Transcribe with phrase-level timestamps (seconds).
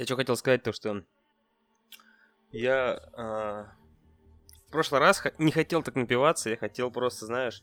[0.00, 1.02] Я что хотел сказать, то что
[2.52, 3.66] я а,
[4.66, 7.62] в прошлый раз не хотел так напиваться, я хотел просто, знаешь,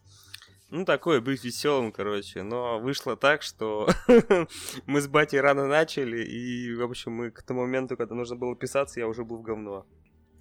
[0.69, 2.43] ну, такое, быть веселым, короче.
[2.43, 3.89] Но вышло так, что
[4.85, 8.55] мы с батей рано начали, и, в общем, мы к тому моменту, когда нужно было
[8.55, 9.87] писаться, я уже был в говно.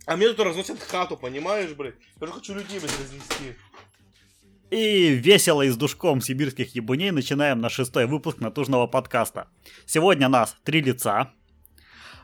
[0.05, 1.95] А мне тут разносят хату, понимаешь, блядь?
[2.21, 3.57] Я же хочу людей, блядь, разнести.
[4.69, 9.49] И весело и с душком сибирских ебуней начинаем наш шестой выпуск натужного подкаста.
[9.87, 11.33] Сегодня нас три лица.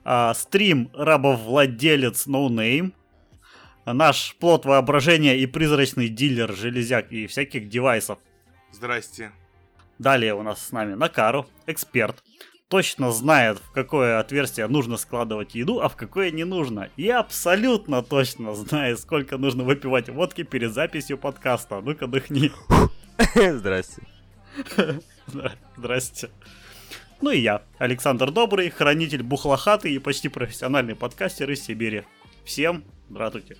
[0.04, 2.92] А, стрим рабовладелец No Name
[3.86, 8.18] наш плод воображения и призрачный дилер железяк и всяких девайсов.
[8.70, 9.32] Здрасте.
[9.98, 12.22] Далее у нас с нами Накару, эксперт.
[12.68, 16.88] Точно знает, в какое отверстие нужно складывать еду, а в какое не нужно.
[16.96, 21.82] И абсолютно точно знает, сколько нужно выпивать водки перед записью подкаста.
[21.82, 22.50] Ну-ка, дыхни.
[23.34, 24.02] Здрасте.
[25.76, 26.30] Здрасте.
[27.22, 32.02] Ну и я, Александр Добрый, хранитель бухлохаты и почти профессиональный подкастер из Сибири.
[32.44, 33.56] Всем здравствуйте.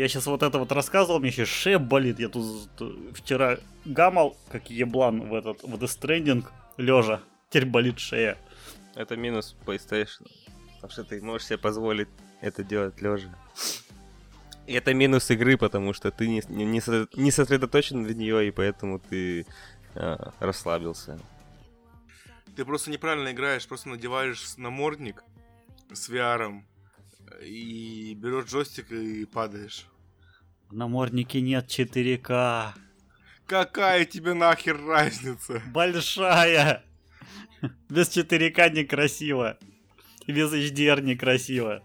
[0.00, 2.20] Я сейчас вот это вот рассказывал, мне сейчас шея болит.
[2.20, 2.70] Я тут
[3.12, 6.46] вчера гамал, как еблан, в этот в Death Stranding,
[6.78, 7.20] лежа.
[7.50, 8.38] Теперь болит шея.
[8.94, 10.26] Это минус PlayStation.
[10.76, 12.08] Потому что ты можешь себе позволить
[12.40, 13.28] это делать лежа.
[14.66, 16.64] И это минус игры, потому что ты не, не,
[17.20, 19.46] не сосредоточен на нее, и поэтому ты
[19.94, 21.20] а, расслабился.
[22.56, 25.22] Ты просто неправильно играешь, просто надеваешь намордник
[25.92, 26.62] с VR
[27.42, 29.89] и берешь джойстик и падаешь.
[30.70, 32.74] В наморднике нет 4К.
[33.46, 35.60] Какая тебе нахер разница?
[35.66, 36.84] Большая.
[37.88, 39.58] Без 4К некрасиво.
[40.26, 41.82] И без HDR некрасиво.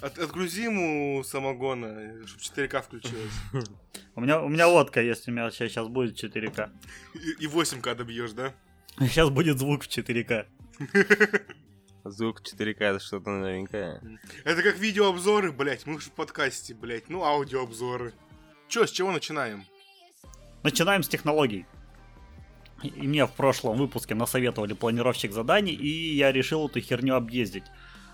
[0.00, 3.32] От, отгрузи ему самогона, чтобы 4К включилось.
[4.16, 6.70] У меня, у меня водка есть, у меня сейчас, сейчас будет 4К.
[7.14, 8.52] И, и 8К добьешь, да?
[8.98, 10.46] Сейчас будет звук в 4К.
[12.10, 14.00] Звук 4К это что-то новенькое.
[14.44, 15.86] Это как видеообзоры, блять.
[15.86, 17.08] Мы же в подкасте, блять.
[17.08, 18.12] Ну, аудиообзоры.
[18.68, 19.64] Чё, с чего начинаем?
[20.62, 21.66] Начинаем с технологий.
[22.82, 27.64] И мне в прошлом выпуске насоветовали планировщик заданий, и я решил эту херню объездить.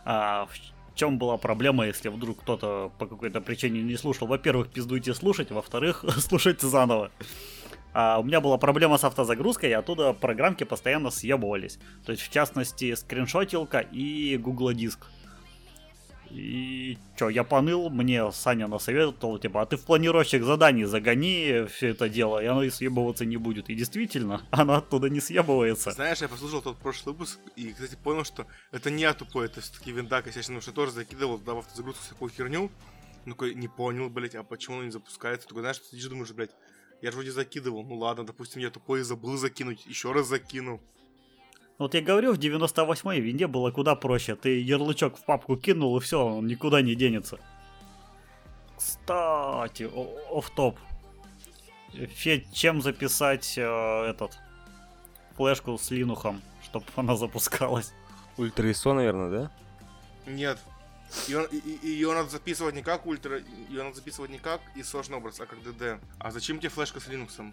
[0.05, 4.27] А в чем была проблема, если вдруг кто-то по какой-то причине не слушал?
[4.27, 7.11] Во-первых, пиздуйте слушать, во-вторых, слушайте заново.
[7.95, 11.79] А у меня была проблема с автозагрузкой, и оттуда программки постоянно съебывались.
[12.05, 15.07] То есть, в частности, скриншотилка и Google диск.
[16.35, 21.91] И чё, я поныл, мне Саня насоветовал, типа, а ты в планировщик заданий загони все
[21.91, 23.71] это дело, и оно и съебываться не будет.
[23.71, 25.93] И действительно, оно оттуда не съебывается.
[25.93, 29.61] Знаешь, я послушал тот прошлый выпуск, и, кстати, понял, что это не я тупой, это
[29.61, 32.73] все-таки винда косячный, потому что я тоже закидывал туда в автозагрузку всякую херню.
[33.27, 35.47] Ну, не понял, блять, а почему он не запускается?
[35.47, 36.51] Такой, знаешь, ты сидишь, думаешь, блядь,
[37.05, 37.85] я же вроде закидывал.
[37.85, 39.85] Ну ладно, допустим, я тупой забыл закинуть.
[39.85, 40.81] Еще раз закинул.
[41.77, 44.37] Вот я говорю, в 98-й винде было куда проще.
[44.37, 47.39] Ты ярлычок в папку кинул, и все, он никуда не денется.
[48.79, 49.87] Кстати,
[50.31, 50.79] оф топ
[51.93, 53.63] Федь, чем записать э,
[54.09, 54.39] этот
[55.37, 57.93] флешку с линухом, чтобы она запускалась?
[58.39, 59.51] Ультра ISO, наверное, да?
[60.27, 60.59] Нет,
[61.29, 61.49] ее,
[61.83, 65.47] ее надо записывать не как ультра, ее надо записывать не как и сложный образ, а
[65.47, 66.01] как DD.
[66.19, 67.53] А зачем тебе флешка с Linux?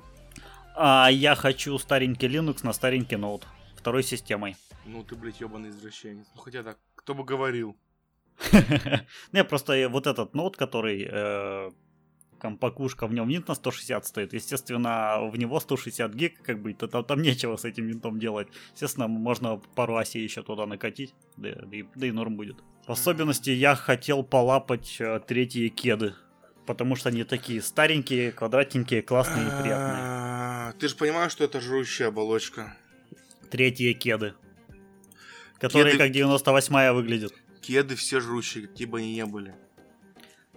[0.75, 3.45] А я хочу старенький Linux на старенький ноут.
[3.75, 4.55] Второй системой.
[4.85, 6.25] Ну ты, блядь, ебаный извращенец.
[6.35, 7.75] Ну хотя так, кто бы говорил.
[9.31, 11.71] Не, просто вот этот ноут, который э,
[12.39, 14.33] компакушка, в нем винт на 160 стоит.
[14.33, 18.47] Естественно, в него 160 гиг, как бы, там, там нечего с этим винтом делать.
[18.73, 22.57] Естественно, можно пару осей еще туда накатить, да, да, и, да и норм будет.
[22.91, 26.13] В особенности я хотел полапать э, третьи кеды.
[26.65, 29.97] Потому что они такие старенькие, квадратненькие, классные и приятные.
[29.97, 32.75] А, ты же понимаешь, что это жрущая оболочка.
[33.49, 34.33] Третьи кеды.
[35.57, 37.31] Которые как 98-я выглядят.
[37.61, 39.55] Кеды все жрущие, какие бы они ни были.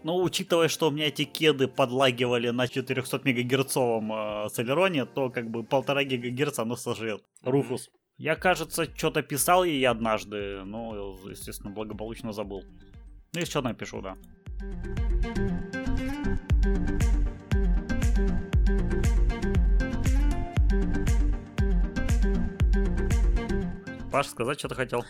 [0.02, 4.16] Ну, учитывая, что у меня эти кеды подлагивали на 400 мегагерцовом э,
[4.46, 7.22] Celeron, то как бы полтора гигагерца оно сожрет.
[7.44, 7.92] Руфус.
[8.16, 12.62] Я, кажется, что-то писал ей однажды, но, естественно, благополучно забыл.
[13.32, 14.16] Ну, еще напишу, да.
[24.12, 25.04] Паш, сказать что-то хотел?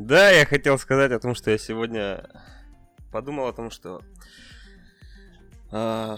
[0.00, 2.28] Да, я хотел сказать о том, что я сегодня
[3.12, 4.02] подумал о том, что
[5.70, 6.16] э,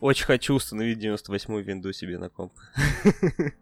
[0.00, 2.52] Очень хочу установить 98-ю винду себе на комп.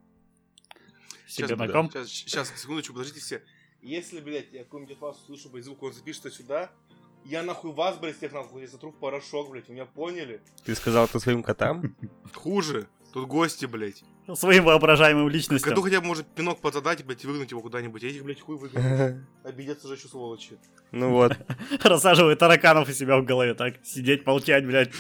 [1.31, 1.73] Себе на да.
[1.73, 1.93] комп.
[1.93, 3.43] Сейчас, сейчас, секундочку, подождите все.
[3.83, 6.71] Если, блядь, я какой-нибудь от вас услышу, блядь, звук, он запишется сюда,
[7.25, 10.41] я нахуй вас, блядь, всех нахуй затру в порошок, блядь, вы меня поняли?
[10.65, 11.95] Ты сказал это своим котам?
[12.35, 12.89] Хуже.
[13.13, 14.05] Тут гости, блядь.
[14.35, 15.81] Своим воображаемым личностям.
[15.81, 18.05] хотя бы может пинок подзадать, блядь, и выгнать его куда-нибудь.
[18.05, 19.17] Этих, блядь, хуй выгнать.
[19.45, 20.59] Обидятся же еще сволочи.
[20.93, 21.37] Ну вот.
[21.83, 23.85] Рассаживает тараканов у себя в голове, так.
[23.85, 24.93] Сидеть, молчать, блядь.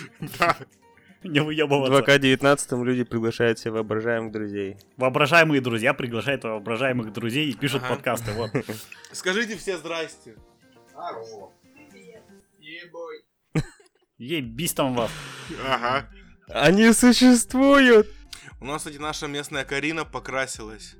[1.25, 2.13] Не В выебываться.
[2.17, 4.77] 2К19 люди приглашают себе воображаемых друзей.
[4.97, 7.95] Воображаемые друзья приглашают воображаемых друзей и пишут Ага.
[7.95, 8.33] подкасты.
[8.33, 8.51] Вот.
[9.13, 10.37] Скажите все здрасте.
[14.19, 15.11] Ебись там вас.
[15.67, 16.09] Ага.
[16.49, 18.09] Они существуют!
[18.61, 20.97] У нас, кстати, наша местная Карина покрасилась.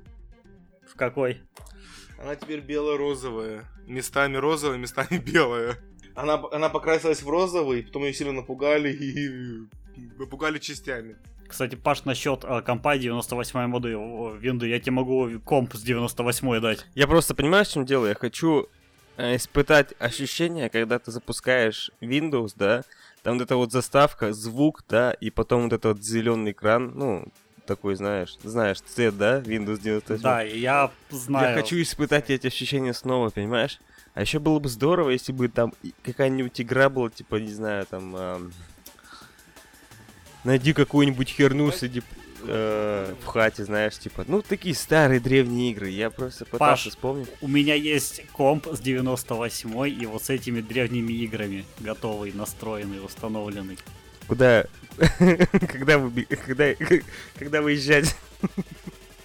[0.87, 1.41] В какой?
[2.19, 3.65] Она теперь бело-розовая.
[3.87, 5.77] Местами розовая, местами белая.
[6.15, 9.67] Она, она покрасилась в розовый, потом ее сильно напугали и
[10.17, 11.15] напугали частями.
[11.51, 13.89] Кстати, Паш, насчет э, компа 98 моды
[14.39, 16.85] винды, я тебе могу комп с 98 дать.
[16.95, 18.07] Я просто понимаю, в чем дело.
[18.07, 18.69] Я хочу
[19.17, 22.83] э, испытать ощущение, когда ты запускаешь Windows, да,
[23.21, 27.25] там вот эта вот заставка, звук, да, и потом вот этот вот зеленый экран, ну,
[27.65, 30.23] такой, знаешь, знаешь, цвет, да, Windows 98.
[30.23, 31.49] Да, я знаю.
[31.49, 33.79] Я хочу испытать эти ощущения снова, понимаешь?
[34.13, 35.73] А еще было бы здорово, если бы там
[36.03, 38.15] какая-нибудь игра была, типа, не знаю, там...
[38.15, 38.53] ам,
[40.43, 42.01] найди какую-нибудь херню среди...
[42.43, 45.89] э, в хате, знаешь, типа, ну, такие старые древние игры.
[45.89, 46.93] Я просто пытался Паш.
[46.93, 47.29] вспомнить.
[47.41, 53.77] У меня есть комп с 98 и вот с этими древними играми готовый, настроенный, установленный.
[54.27, 54.65] Куда...
[55.67, 56.23] когда вы...
[56.23, 56.73] Когда...
[57.37, 58.15] Когда выезжать?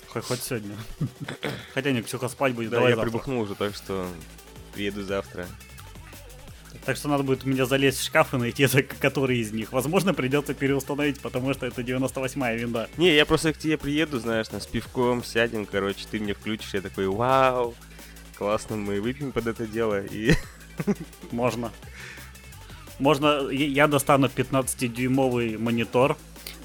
[0.08, 0.76] Хоть, хоть сегодня.
[1.74, 3.10] Хотя не, Ксюха спать будет, Да, давай я завтра.
[3.10, 4.08] прибухнул уже, так что...
[4.74, 5.46] Приеду завтра.
[6.86, 8.66] Так что надо будет у меня залезть в шкаф и найти,
[9.00, 9.72] который из них.
[9.72, 12.88] Возможно, придется переустановить, потому что это 98-я винда.
[12.96, 16.74] Не, я просто к тебе приеду, знаешь, там, с пивком сядем, короче, ты мне включишь,
[16.74, 17.74] я такой, вау,
[18.38, 20.34] классно, мы выпьем под это дело, и...
[21.32, 21.72] Можно.
[23.00, 26.16] Можно, я достану 15-дюймовый монитор,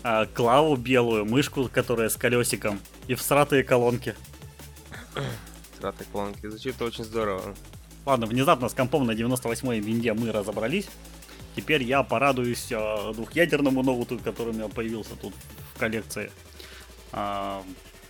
[0.04, 4.14] а, клаву белую, мышку, которая с колесиком, и всратые колонки.
[5.80, 7.56] Сратой колонки, звучит очень здорово.
[8.06, 10.88] Ладно, внезапно с компом на 98-й винде мы разобрались.
[11.56, 15.34] Теперь я порадуюсь а, двухъядерному ноуту, который у меня появился тут
[15.76, 16.32] в коллекции.
[17.12, 17.64] А,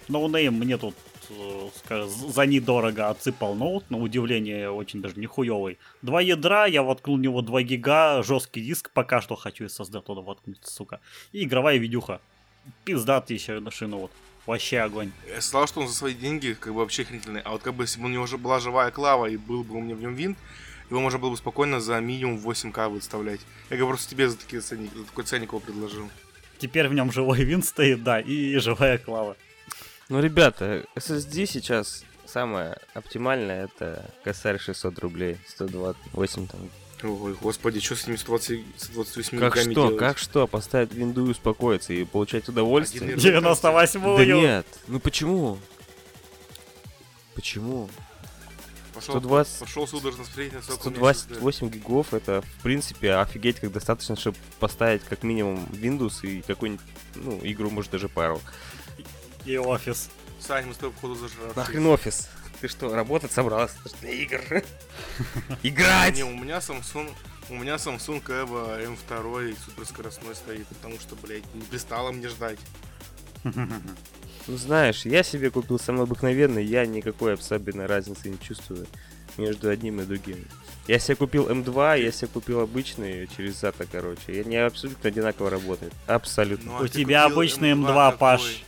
[0.08, 0.96] Ноунейм мне тут
[1.30, 5.78] э, за недорого отсыпал ноут, на удивление очень даже нехуевый.
[6.02, 10.22] Два ядра, я воткнул в него 2 гига, жесткий диск, пока что хочу SSD туда
[10.22, 11.00] воткнуть, сука.
[11.32, 12.20] И игровая видюха.
[12.84, 14.12] Пиздатый еще на шину вот.
[14.46, 15.12] Вообще огонь.
[15.28, 17.42] Я сказал, что он за свои деньги как бы вообще охренительный.
[17.42, 19.76] А вот как бы если бы у него уже была живая клава и был бы
[19.76, 20.38] у меня в нем винт,
[20.90, 23.40] его можно было бы спокойно за минимум 8к выставлять.
[23.70, 26.10] Я говорю, просто тебе за, такие ценник, за такой ценник его предложил.
[26.58, 29.38] Теперь в нем живой винт стоит, да, и живая клава.
[30.10, 36.70] Ну, ребята, SSD сейчас самое оптимальное, это косарь 600 рублей, 128 там.
[37.04, 39.98] Ой, господи, что с этими 120, 128 Как что, делать?
[39.98, 43.14] как что, поставить винду и успокоиться и получать удовольствие?
[43.16, 44.18] Один 98-ю.
[44.18, 45.58] Да нет, ну почему?
[47.34, 47.90] Почему?
[48.94, 51.36] Пошел, 120 пошел судорожно смотреть на сколько у меня SSD.
[51.36, 56.86] 128 гигов это, в принципе, офигеть как достаточно, чтобы поставить как минимум Windows и какую-нибудь,
[57.16, 58.42] ну, игру, может, даже пару.
[59.46, 60.10] И офис.
[60.40, 61.56] Сань, мы с тобой походу зажрались.
[61.56, 62.30] Нахрен офис?
[62.62, 63.76] Ты что, работать собрался?
[64.02, 64.40] Для игр.
[65.64, 66.16] Играть!
[66.16, 67.12] Не, у меня Samsung,
[67.50, 72.60] у меня Samsung Evo M2 суперскоростной стоит, потому что, блядь, не пристало мне ждать.
[74.48, 78.88] Ну знаешь, я себе купил самый обыкновенный, я никакой особенной разницы не чувствую
[79.38, 80.48] между одним и другим.
[80.88, 84.34] Я себе купил М2, я себе купил обычный через ZATA, короче.
[84.34, 85.94] И они абсолютно одинаково работают.
[86.08, 86.72] Абсолютно.
[86.72, 88.18] Ну, а У тебя обычный M2 М2, какой?
[88.18, 88.64] Паш.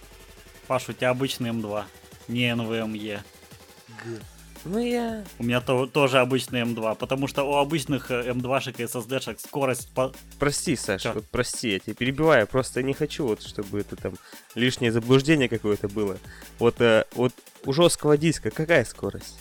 [0.67, 1.85] Паш, у тебя обычный М2.
[2.27, 3.21] Не NVMe.
[4.65, 5.25] Ну я...
[5.39, 9.93] У меня то- тоже обычный М2, потому что у обычных э, М2-шек и SSD-шек скорость...
[9.93, 14.13] по- Прости, Саша, вот прости, я тебя перебиваю, просто не хочу вот, чтобы это там
[14.55, 16.17] лишнее заблуждение какое-то было.
[16.59, 17.33] Вот, э, вот
[17.65, 19.37] у жесткого диска какая скорость?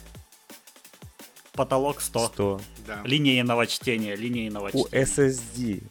[1.54, 2.26] потолок 100.
[2.28, 2.61] 100.
[2.87, 3.00] Да.
[3.04, 5.04] Линейного чтения, линейного У чтения.
[5.04, 5.82] SSD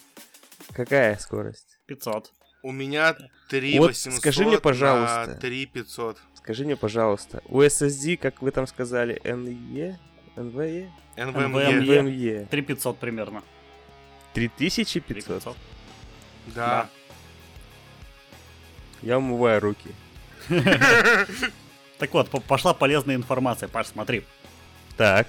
[0.74, 1.80] какая скорость?
[1.86, 2.32] 500.
[2.64, 3.16] У меня
[3.50, 5.26] 3 Вот 800 скажи мне, пожалуйста.
[5.28, 6.18] на 3 500.
[6.44, 9.96] Скажи мне, пожалуйста, у SSD, как вы там сказали, NE?
[10.36, 10.90] NVE?
[11.16, 11.52] NVMe.
[11.52, 11.86] NVMe.
[11.86, 12.48] NVMe.
[12.48, 13.44] 3500 примерно.
[14.34, 15.06] 3500?
[15.08, 15.58] 3500.
[16.56, 16.90] Да.
[19.02, 19.90] Я умываю руки.
[21.98, 24.24] Так вот, по- пошла полезная информация, Паш, смотри.
[24.98, 25.28] Так.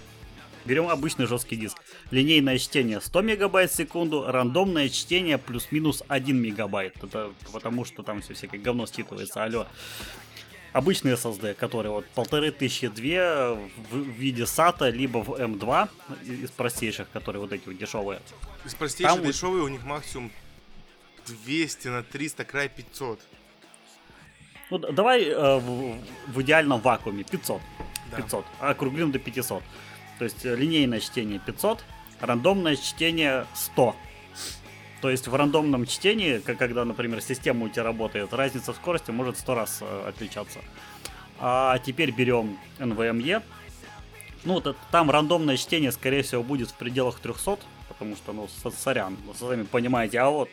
[0.65, 1.77] Берем обычный жесткий диск.
[2.11, 6.95] Линейное чтение 100 мегабайт в секунду, рандомное чтение плюс-минус 1 мегабайт.
[7.05, 9.67] Это потому, что там все всякое говно считывается, алло.
[10.73, 13.23] Обычный SSD, который вот полторы тысячи две
[13.91, 15.89] в, виде SATA, либо в M2
[16.25, 18.21] из простейших, которые вот эти вот дешевые.
[18.65, 20.31] Из простейших Там- дешевые у них максимум
[21.27, 23.21] 200 на 300, край 500.
[24.71, 25.99] Ну, давай э, в,
[26.29, 27.61] в идеальном вакууме 500.
[28.11, 28.17] Да.
[28.17, 28.45] 500.
[28.61, 29.63] А округлим до 500.
[30.19, 31.85] То есть э, линейное чтение 500,
[32.21, 33.95] рандомное чтение 100.
[35.03, 39.11] То есть в рандомном чтении, к- когда, например, система у тебя работает, разница в скорости
[39.11, 40.61] может 100 раз э, отличаться.
[41.41, 43.43] А теперь берем NVMe.
[44.45, 48.49] Ну, вот это- там рандомное чтение, скорее всего, будет в пределах 300, потому что, ну,
[48.63, 50.49] со- сорян, вы сами понимаете, а вот,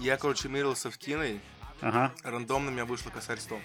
[0.00, 1.40] Я, короче, мерился в Тиной,
[1.80, 2.10] ага.
[2.24, 3.60] рандомно у меня вышло косарь 100.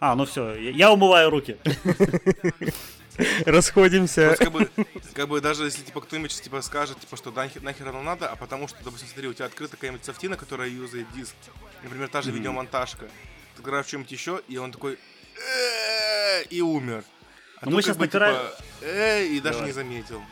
[0.00, 1.56] А, ну все, я, я умываю руки.
[3.46, 4.26] Расходимся.
[4.28, 4.70] Просто как бы,
[5.14, 8.28] как бы даже если типа кто-нибудь сейчас, типа скажет, типа, что нахер, нахер оно надо,
[8.28, 11.34] а потому что, допустим, смотри, у тебя открыта какая-нибудь софтина, которая юзает диск,
[11.82, 12.38] например, та же Мгм.
[12.38, 13.08] видеомонтажка,
[13.56, 14.98] ты играешь в чем-нибудь еще, и он такой
[16.50, 17.04] и умер.
[17.60, 18.36] А Ну, тут мы как щас бы, напираем-
[18.80, 19.66] типа, и даже Давай.
[19.68, 20.22] не заметил.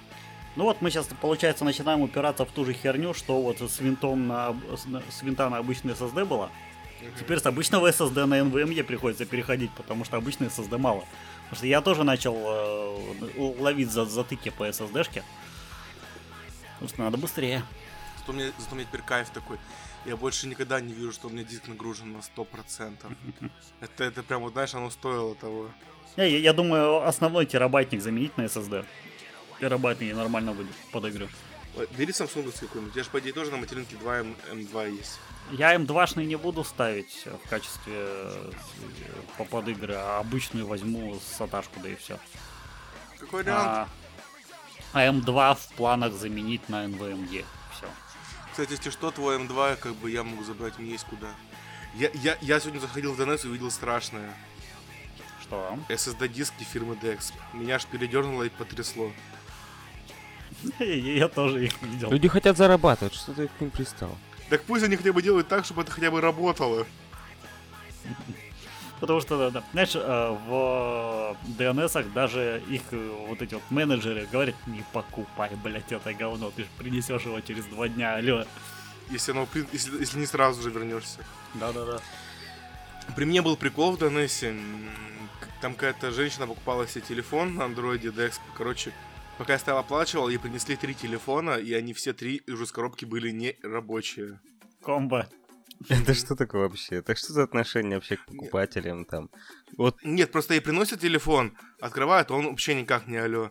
[0.54, 4.26] Ну вот мы сейчас, получается, начинаем упираться в ту же херню, что вот с винтом
[4.28, 6.50] на, с, на- с винта на обычный SSD было.
[7.18, 11.04] Теперь с обычного SSD на NVMe приходится переходить, потому что обычный SSD мало.
[11.46, 15.22] Потому что я тоже начал э, ловить за затыки по SSD-шке.
[16.74, 17.62] Потому что надо быстрее.
[18.18, 19.58] Зато мне, зато меня теперь кайф такой.
[20.04, 23.16] Я больше никогда не вижу, что у меня диск нагружен на 100%.
[23.80, 25.70] Это, это прям, вот знаешь, оно стоило того.
[26.16, 28.84] Не, Я, я думаю, основной терабайтник заменить на SSD.
[29.60, 31.28] Терабайтный нормально будет под игру.
[31.76, 32.90] Ой, Бери Samsung какой-нибудь.
[32.90, 35.18] У тебя же, по идее, тоже на материнке 2 М, М2 есть.
[35.52, 38.50] Я М2-шный не буду ставить в качестве э,
[39.44, 42.18] под игры, а обычную возьму саташку, да и все.
[43.18, 43.66] Какой вариант?
[43.66, 43.88] А,
[44.92, 47.44] а М2 в планах заменить на NVMe.
[47.72, 47.86] Все.
[48.50, 51.28] Кстати, если что, твой М2, как бы я могу забрать, мне есть куда.
[51.94, 54.34] Я, я, я сегодня заходил в DNS и увидел страшное.
[55.42, 55.78] Что?
[55.88, 57.32] SSD-диски фирмы DEX.
[57.52, 59.12] Меня аж передернуло и потрясло.
[60.78, 62.10] Я тоже их видел.
[62.10, 64.16] Люди хотят зарабатывать, что ты к ним пристал?
[64.48, 66.86] Так пусть они хотя бы делают так, чтобы это хотя бы работало.
[69.00, 74.26] Потому что, да, да, знаешь, э, в DNS даже их э, вот эти вот менеджеры
[74.30, 78.44] говорят, не покупай, блядь, это говно, ты же принесешь его через два дня, алло.
[79.10, 81.18] Если, оно, если, если не сразу же вернешься.
[81.54, 82.00] Да-да-да.
[83.14, 84.56] При мне был прикол в DNS.
[85.60, 88.40] Там какая-то женщина покупала себе телефон на андроиде DEX.
[88.56, 88.92] Короче,
[89.38, 93.04] пока я стоял оплачивал, ей принесли три телефона, и они все три уже с коробки
[93.04, 94.40] были не рабочие.
[94.82, 95.28] Комбо.
[95.88, 97.02] Это что такое вообще?
[97.02, 99.30] Так что за отношение вообще к покупателям там?
[99.76, 103.50] Вот Нет, просто ей приносят телефон, открывают, а он вообще никак не алло.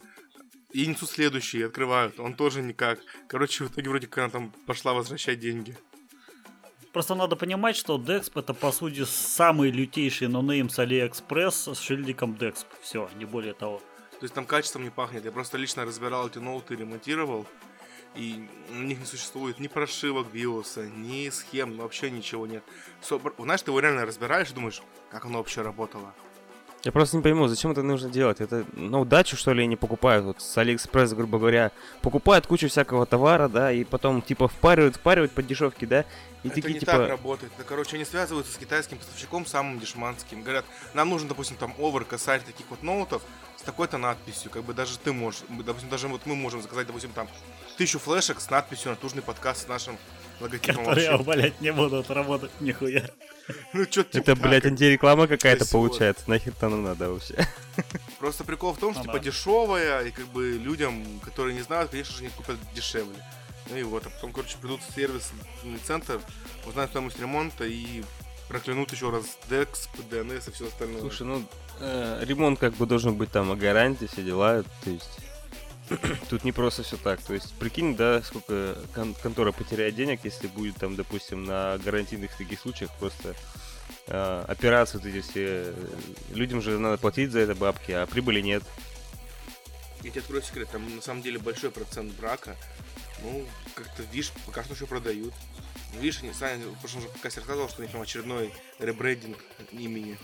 [0.72, 3.00] И несут следующий, открывают, он тоже никак.
[3.28, 5.78] Короче, в итоге вроде как она там пошла возвращать деньги.
[6.92, 12.34] Просто надо понимать, что Dexp это по сути самый лютейший нонейм с AliExpress с шильдиком
[12.34, 12.66] Dexp.
[12.82, 13.80] Все, не более того.
[14.12, 15.26] То есть там качеством не пахнет.
[15.26, 17.46] Я просто лично разбирал эти ноуты, ремонтировал.
[18.16, 22.64] И у них не существует ни прошивок биоса, ни схем, вообще ничего нет.
[23.02, 24.82] Всё, бр- знаешь, ты его реально разбираешь и думаешь,
[25.12, 26.14] как оно вообще работало.
[26.86, 28.42] Я просто не пойму, зачем это нужно делать?
[28.42, 30.24] Это на удачу, что ли, они покупают?
[30.24, 31.72] Вот с Алиэкспресс, грубо говоря,
[32.04, 36.02] покупают кучу всякого товара, да, и потом, типа, впаривают, впаривают по дешевке, да?
[36.44, 37.52] И это такие, не типа, так работает.
[37.58, 40.44] Это, короче, они связываются с китайским поставщиком, самым дешманским.
[40.44, 40.64] Говорят,
[40.94, 43.24] нам нужен, допустим, там овер, косарь таких вот ноутов
[43.58, 44.52] с такой-то надписью.
[44.52, 47.28] Как бы даже ты можешь, допустим, даже вот мы можем заказать, допустим, там
[47.80, 49.98] тысячу флешек с надписью «Натужный подкаст» с нашим
[50.40, 51.26] логотипом Которые, вообще.
[51.26, 53.10] блядь, не будут работать нихуя.
[53.74, 54.44] Ну, чё типа это, так.
[54.44, 56.24] блядь, антиреклама какая-то получается.
[56.28, 57.36] Нахер-то нам надо вообще?
[58.20, 59.24] Просто прикол в том, что Ну типа да.
[59.24, 63.18] дешевая, и как бы людям, которые не знают, конечно же, не купят дешевле.
[63.70, 65.40] Ну и вот, а потом, короче, придут в сервисный
[65.84, 66.22] центр,
[66.66, 68.04] узнают стоимость ремонта и
[68.48, 71.02] проклянут еще раз DEX, DNS и все остальное.
[71.02, 71.44] Слушай, ну,
[71.80, 75.20] э, ремонт как бы должен быть там о гарантии, все дела, то есть...
[76.30, 77.22] Тут не просто все так.
[77.22, 82.36] То есть, прикинь, да, сколько кон- контора потеряет денег, если будет там, допустим, на гарантийных
[82.36, 83.36] таких случаях просто
[84.08, 85.74] э, операции вот эти все.
[86.34, 88.64] Людям же надо платить за это бабки, а прибыли нет.
[90.02, 92.56] Я тебе открою секрет, там на самом деле большой процент брака.
[93.24, 95.34] Ну, как-то, видишь, пока что еще продают.
[96.00, 99.38] Видишь, сами, в прошлом же подкасте рассказывал, что у них там очередной ребрендинг
[99.72, 100.18] имени.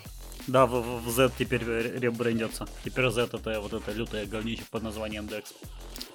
[0.52, 2.68] Да, в, в- Z теперь ре- ребрендится.
[2.84, 5.46] Теперь Z это вот это лютое говнище под названием Dex.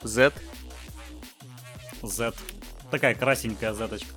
[0.02, 0.33] Z.
[2.02, 2.33] Z.
[2.90, 4.12] Такая красенькая Z-очка.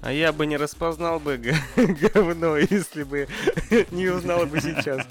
[0.00, 1.36] А я бы не распознал бы
[1.76, 3.28] говно, если бы
[3.90, 5.06] не узнал бы сейчас.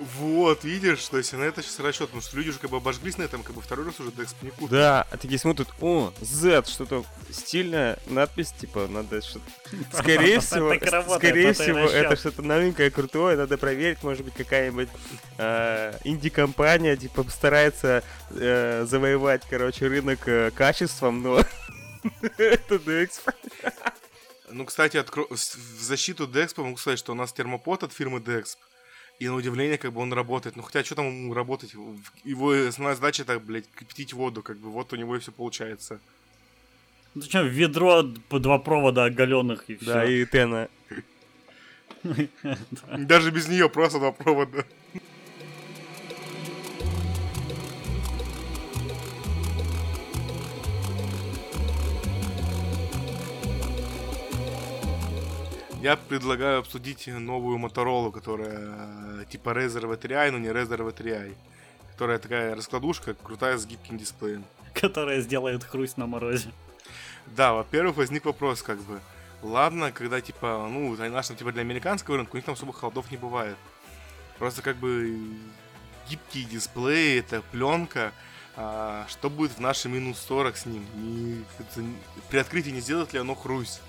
[0.00, 3.18] Вот, видишь, то есть на это сейчас расчет, потому что люди уже как бы обожглись
[3.18, 4.70] на этом, как бы второй раз уже Декс не купят.
[4.70, 9.44] Да, а такие смотрят, о, Z, что-то стильная надпись, типа, надо что-то...
[9.92, 10.74] Скорее всего,
[11.16, 14.88] скорее и всего, это что-то новенькое, крутое, надо проверить, может быть, какая-нибудь
[15.38, 21.38] э, инди-компания, типа, старается э, завоевать, короче, рынок э, качеством, но
[22.38, 23.20] это Dex.
[24.50, 28.56] Ну, кстати, в защиту Dexp могу сказать, что у нас термопод от фирмы Dexp.
[29.18, 30.54] И на удивление, как бы он работает.
[30.56, 31.74] Ну, хотя, что там ему работать?
[32.24, 35.98] Его основная задача, это, блядь, кипятить воду, как бы, вот у него и все получается.
[37.14, 39.86] Зачем ведро, д- два провода оголенных и все.
[39.86, 40.68] Да, и Тена.
[42.96, 44.64] Даже без нее просто два провода.
[55.88, 61.34] Я предлагаю обсудить новую Моторолу, которая э, типа Razer V3i, но не Razer V3i.
[61.92, 64.44] Которая такая раскладушка, крутая с гибким дисплеем.
[64.74, 66.52] Которая сделает хрусть на морозе.
[67.24, 69.00] Да, во-первых, возник вопрос, как бы.
[69.40, 73.10] Ладно, когда типа, ну, для нашего типа для американского рынка, у них там особо холодов
[73.10, 73.56] не бывает.
[74.38, 75.38] Просто как бы
[76.06, 78.12] гибкий дисплей, это пленка.
[78.56, 80.84] А что будет в наши минус 40 с ним?
[80.96, 81.80] Не- это
[82.28, 83.80] при открытии не сделает ли оно хрусть?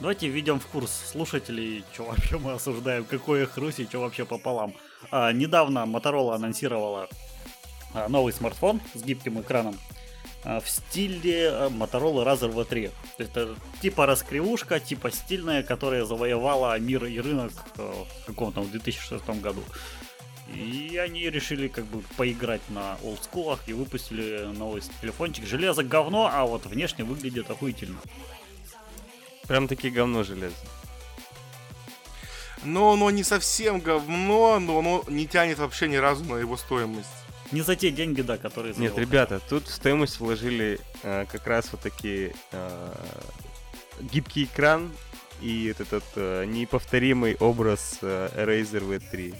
[0.00, 4.74] Давайте введем в курс слушателей, что вообще мы осуждаем, какое хрусь и что вообще пополам.
[5.10, 7.08] А, недавно Motorola анонсировала
[7.94, 9.78] а, новый смартфон с гибким экраном
[10.42, 12.90] а, в стиле а, Motorola Razr V3.
[13.18, 19.24] Это типа раскривушка, типа стильная, которая завоевала мир и рынок э, в каком-то в 2006
[19.40, 19.62] году.
[20.52, 25.46] И они решили как бы поиграть на олдскулах и выпустили новый телефончик.
[25.46, 28.00] Железо говно, а вот внешне выглядит охуительно.
[29.46, 30.54] Прям таки говно железо.
[32.64, 37.08] Но оно не совсем говно, но оно не тянет вообще ни разу на его стоимость.
[37.52, 41.68] Не за те деньги, да, которые Нет, ребята, тут в стоимость вложили э, как раз
[41.72, 42.94] вот такие э,
[44.00, 44.90] гибкий экран
[45.42, 49.34] и вот этот э, неповторимый образ э, Razer V3.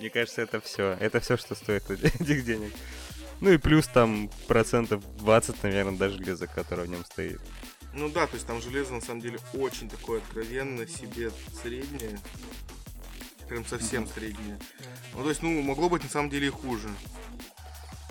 [0.00, 0.96] Мне кажется, это все.
[1.00, 2.72] Это все, что стоит этих денег.
[3.40, 7.40] Ну и плюс там процентов 20, наверное, даже железа, которое в нем стоит.
[7.94, 11.30] Ну да, то есть там железо на самом деле очень такое откровенно себе
[11.62, 12.18] среднее.
[13.48, 14.58] Прям совсем среднее.
[15.14, 16.88] Ну то есть, ну, могло быть на самом деле и хуже.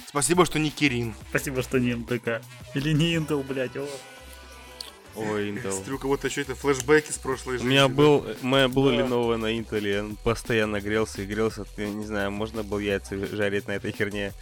[0.08, 1.14] Спасибо, что не Кирин.
[1.30, 2.42] Спасибо, что не МТК.
[2.74, 3.88] Или не Intel, блядь, о.
[5.16, 5.72] Ой, Intel.
[5.72, 7.68] Смотрю, у кого-то что это флешбеки с прошлой У жизни.
[7.70, 7.94] меня да?
[7.94, 8.96] был, у меня был Да.
[8.96, 11.66] Lenovo на Intel, и он постоянно грелся и грелся.
[11.78, 14.34] Я не знаю, можно было яйца жарить на этой херне.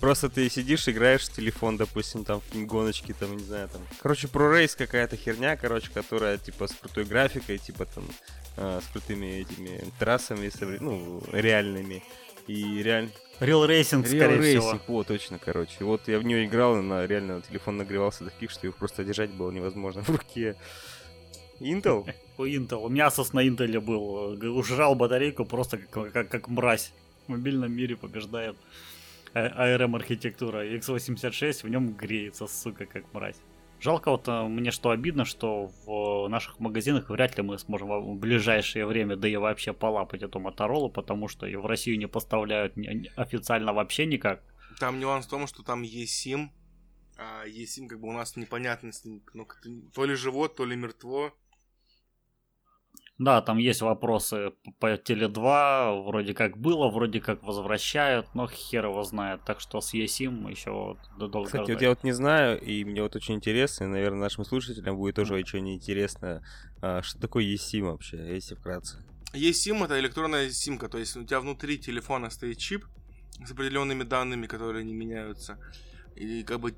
[0.00, 3.82] Просто ты сидишь, играешь в телефон, допустим, там в гоночки, там, не знаю, там.
[4.02, 8.04] Короче, ProRace какая-то херня, короче, которая, типа, с крутой графикой, типа, там,
[8.56, 12.02] э, с крутыми этими трассами, ну, реальными.
[12.46, 13.10] И реально...
[13.40, 14.80] Real Racing, Real скорее Racing, всего.
[14.86, 15.84] вот, точно, короче.
[15.84, 19.04] Вот я в нее играл, и на реально телефон нагревался до таких, что его просто
[19.04, 20.56] держать было невозможно в руке.
[21.60, 22.08] Intel?
[22.38, 22.84] У Intel.
[22.84, 24.40] У меня Asus на Intel был.
[24.40, 26.92] э, Ужрал батарейку просто как, как, как мразь.
[27.26, 28.56] В мобильном мире побеждает
[29.36, 30.64] А- ARM архитектура.
[30.64, 33.36] X86 в нем греется, сука, как мразь.
[33.78, 38.18] Жалко вот э, мне что обидно, что в наших магазинах вряд ли мы сможем в
[38.18, 42.74] ближайшее время, да и вообще полапать эту Моторолу, потому что ее в Россию не поставляют
[43.16, 44.42] официально вообще никак.
[44.80, 46.48] Там нюанс в том, что там eSIM,
[47.18, 49.46] а eSIM как бы у нас непонятно с ну,
[49.92, 51.34] то ли живот, то ли мертво.
[53.18, 58.86] Да, там есть вопросы по Теле 2, вроде как было, вроде как возвращают, но хер
[58.86, 59.40] его знает.
[59.46, 61.82] Так что с eSIM еще вот долго Кстати, вот ждать.
[61.82, 65.32] я вот не знаю, и мне вот очень интересно, и, наверное, нашим слушателям будет тоже
[65.34, 66.42] очень интересно,
[66.82, 69.02] а, что такое eSIM вообще, если вкратце.
[69.32, 72.84] eSIM это электронная симка, то есть у тебя внутри телефона стоит чип
[73.42, 75.58] с определенными данными, которые не меняются.
[76.16, 76.74] И как бы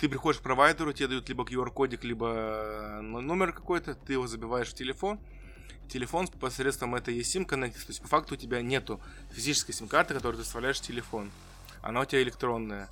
[0.00, 4.68] ты приходишь к провайдеру, тебе дают либо QR-кодик, либо э, номер какой-то, ты его забиваешь
[4.68, 5.20] в телефон,
[5.88, 7.86] телефон посредством этой eSIM коннектится.
[7.86, 9.00] То есть по факту у тебя нету
[9.32, 11.30] физической сим-карты, которую ты вставляешь в телефон.
[11.82, 12.88] Она у тебя электронная.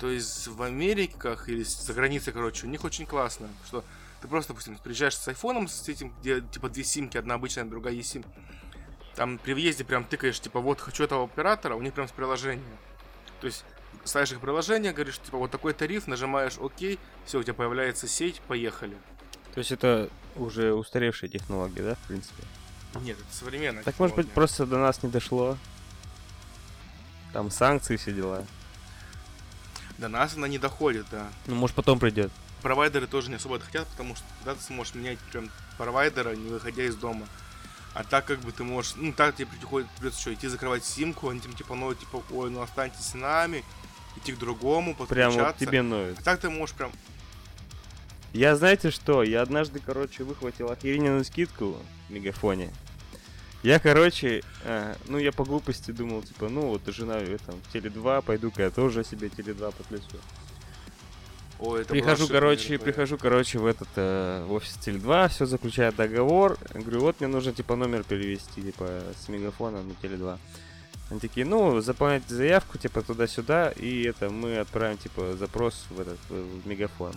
[0.00, 3.84] То есть в Америках или за границей, короче, у них очень классно, что
[4.20, 7.94] ты просто, допустим, приезжаешь с айфоном, с этим, где типа две симки, одна обычная, другая
[7.94, 8.24] eSIM.
[9.14, 12.76] Там при въезде прям тыкаешь, типа, вот хочу этого оператора, у них прям с приложения.
[13.40, 13.64] То есть
[14.04, 18.40] ставишь их приложение, говоришь, типа, вот такой тариф, нажимаешь ОК, все, у тебя появляется сеть,
[18.48, 18.96] поехали.
[19.54, 22.42] То есть это уже устаревшая технология, да, в принципе?
[23.00, 24.34] Нет, это современная Так может быть технология.
[24.34, 25.56] просто до нас не дошло?
[27.32, 28.44] Там санкции, все дела.
[29.98, 31.28] До нас она не доходит, да.
[31.46, 32.30] Ну, может потом придет.
[32.62, 36.50] Провайдеры тоже не особо это хотят, потому что тогда ты сможешь менять прям провайдера, не
[36.50, 37.26] выходя из дома.
[37.94, 41.28] А так как бы ты можешь, ну так тебе приходит, придется что, идти закрывать симку,
[41.28, 43.64] они тебе типа ноют, типа, ой, ну останьтесь с нами,
[44.16, 45.44] идти к другому, Прям подключаться.
[45.44, 46.18] вот тебе ноют.
[46.18, 46.90] А так ты можешь прям,
[48.32, 49.22] Я знаете что?
[49.22, 51.76] Я однажды, короче, выхватил охеренную скидку
[52.08, 52.70] в Мегафоне.
[53.62, 58.22] Я, короче, э, ну я по глупости думал, типа, ну вот жена э, там Теле2,
[58.22, 60.16] пойду-ка я тоже себе Теле2 подключу.
[61.60, 62.78] ой, это Прихожу, короче, мероприятие.
[62.78, 66.58] прихожу, короче, в этот э, в офис Теле2, все заключаю договор.
[66.74, 70.38] Говорю, вот мне нужно типа номер перевести, типа, с мегафона на Теле2.
[71.10, 76.18] Они такие, ну, заполняйте заявку, типа, туда-сюда, и это мы отправим, типа, запрос в этот
[76.30, 77.12] в мегафон.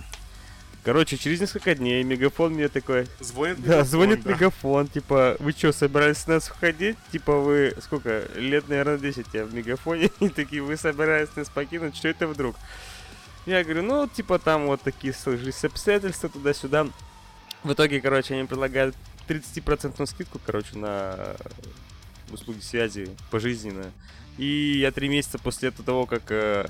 [0.86, 4.30] Короче, через несколько дней мегафон мне такой, Звонит да, мегафон, звонит да.
[4.30, 6.96] мегафон, типа, вы что, собирались с нас уходить?
[7.12, 11.98] Типа, вы, сколько, лет, наверное, 10 я в мегафоне, и такие, вы собираетесь нас покинуть,
[11.98, 12.56] что это вдруг?
[13.48, 16.86] Я говорю, ну, типа, там вот такие сложились обстоятельства туда-сюда.
[17.64, 18.96] В итоге, короче, они предлагают
[19.28, 21.36] 30% скидку, короче, на
[22.32, 23.92] услуги связи пожизненно.
[24.38, 26.68] И я три месяца после того, как, э,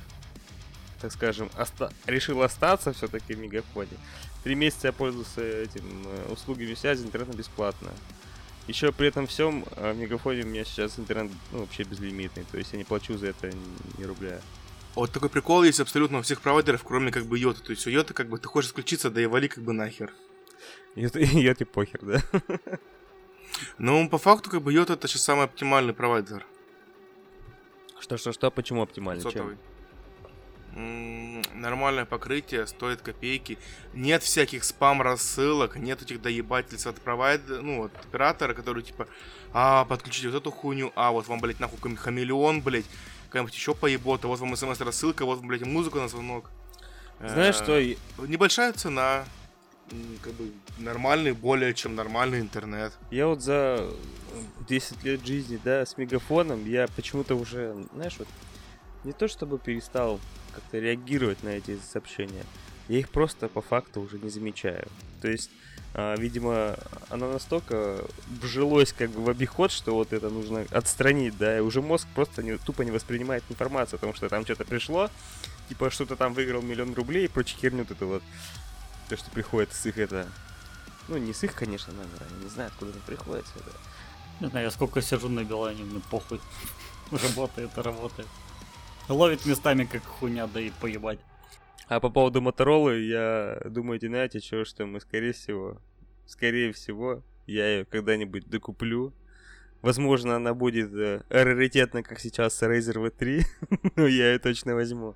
[1.05, 3.91] так скажем, оста- решил остаться все-таки в Мегафоне,
[4.43, 7.91] три месяца я пользовался этим э, услугами связи интернетом бесплатно.
[8.65, 12.57] Еще при этом всем э, в Мегафоне у меня сейчас интернет ну, вообще безлимитный, то
[12.57, 13.51] есть я не плачу за это
[13.99, 14.41] ни, рубля.
[14.95, 17.61] Вот такой прикол есть абсолютно у всех провайдеров, кроме как бы йоты.
[17.61, 20.11] То есть у йоты как бы ты хочешь отключиться, да и вали как бы нахер.
[20.95, 22.21] И это похер, да.
[23.77, 26.47] Но по факту как бы йота это сейчас самый оптимальный провайдер.
[27.99, 29.21] Что, что, что, почему оптимально?
[29.21, 29.31] Чем?
[29.31, 29.53] Сотовый.
[29.53, 29.59] М,
[30.75, 33.57] Нормальное покрытие, стоит копейки.
[33.93, 39.07] Нет всяких спам-рассылок, нет этих доебательств от провайдера, ну, от оператора, который типа,
[39.53, 42.85] а, подключите вот эту хуйню, а, вот вам, блядь, нахуй хамелеон, блядь,
[43.27, 46.51] какая-нибудь еще поебота, вот вам смс-рассылка, вот, блядь, музыку на звонок.
[47.19, 49.23] Знаешь Э, что, Небольшая цена,
[50.21, 52.91] как бы нормальный, более чем нормальный интернет.
[53.11, 53.87] я вот за
[54.67, 58.27] 10 лет жизни, да, с мегафоном, я почему-то уже, знаешь, вот,
[59.05, 60.19] не то чтобы перестал
[60.53, 62.43] как-то реагировать на эти сообщения,
[62.87, 64.87] я их просто по факту уже не замечаю.
[65.21, 65.49] То есть,
[65.93, 66.75] а, видимо,
[67.09, 68.03] оно настолько
[68.41, 72.43] вжилось как бы в обиход, что вот это нужно отстранить, да, и уже мозг просто
[72.43, 75.09] не, тупо не воспринимает информацию, потому что там что-то пришло,
[75.69, 78.23] типа что-то там выиграл миллион рублей и прочие херню вот это вот,
[79.09, 80.27] то, что приходит с их это,
[81.07, 83.71] ну не с их, конечно, номера, я не знаю, откуда это приходит это.
[84.41, 86.41] Не знаю, я сколько сижу на Билайне, мне похуй.
[87.11, 88.27] Работает работает.
[89.07, 91.19] Ловит местами как хуйня, да и поебать.
[91.87, 95.77] А по поводу Моторолы, я думаю, знаете, что, что мы, скорее всего,
[96.25, 99.13] скорее всего, я ее когда-нибудь докуплю.
[99.83, 103.43] Возможно, она будет э, раритетна, как сейчас Razer V3,
[103.95, 105.13] но я ее точно возьму.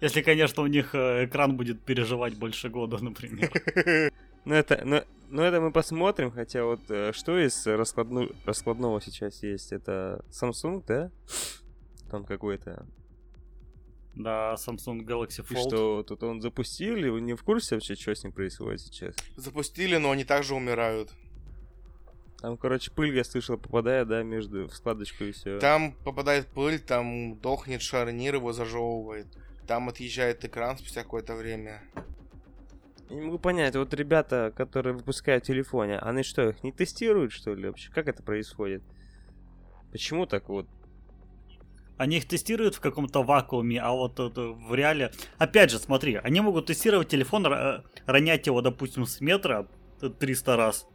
[0.00, 3.50] Если, конечно, у них э, экран будет переживать больше года, например.
[4.44, 9.40] Ну это, ну, ну это мы посмотрим, хотя вот э, что из раскладну- раскладного сейчас
[9.44, 9.70] есть?
[9.70, 11.12] Это Samsung, да?
[12.12, 12.86] Там какой-то.
[14.14, 15.66] Да, Samsung Galaxy И Fold.
[15.66, 17.08] что, тут он запустили?
[17.08, 19.14] Вы не в курсе вообще, что с ним происходит сейчас?
[19.36, 21.10] Запустили, но они также умирают.
[22.38, 25.58] Там, короче, пыль, я слышал, попадает, да, между в складочку и все.
[25.58, 29.26] Там попадает пыль, там дохнет шарнир, его зажевывает.
[29.66, 31.82] Там отъезжает экран спустя какое-то время.
[33.08, 37.32] Я не могу понять, вот ребята, которые выпускают в телефоне, они что, их не тестируют,
[37.32, 37.90] что ли, вообще?
[37.90, 38.82] Как это происходит?
[39.92, 40.66] Почему так вот?
[41.98, 45.12] Они их тестируют в каком-то вакууме, а вот это в реале...
[45.38, 49.68] Опять же, смотри, они могут тестировать телефон, ра- ронять его, допустим, с метра
[50.00, 50.86] э, 300 раз.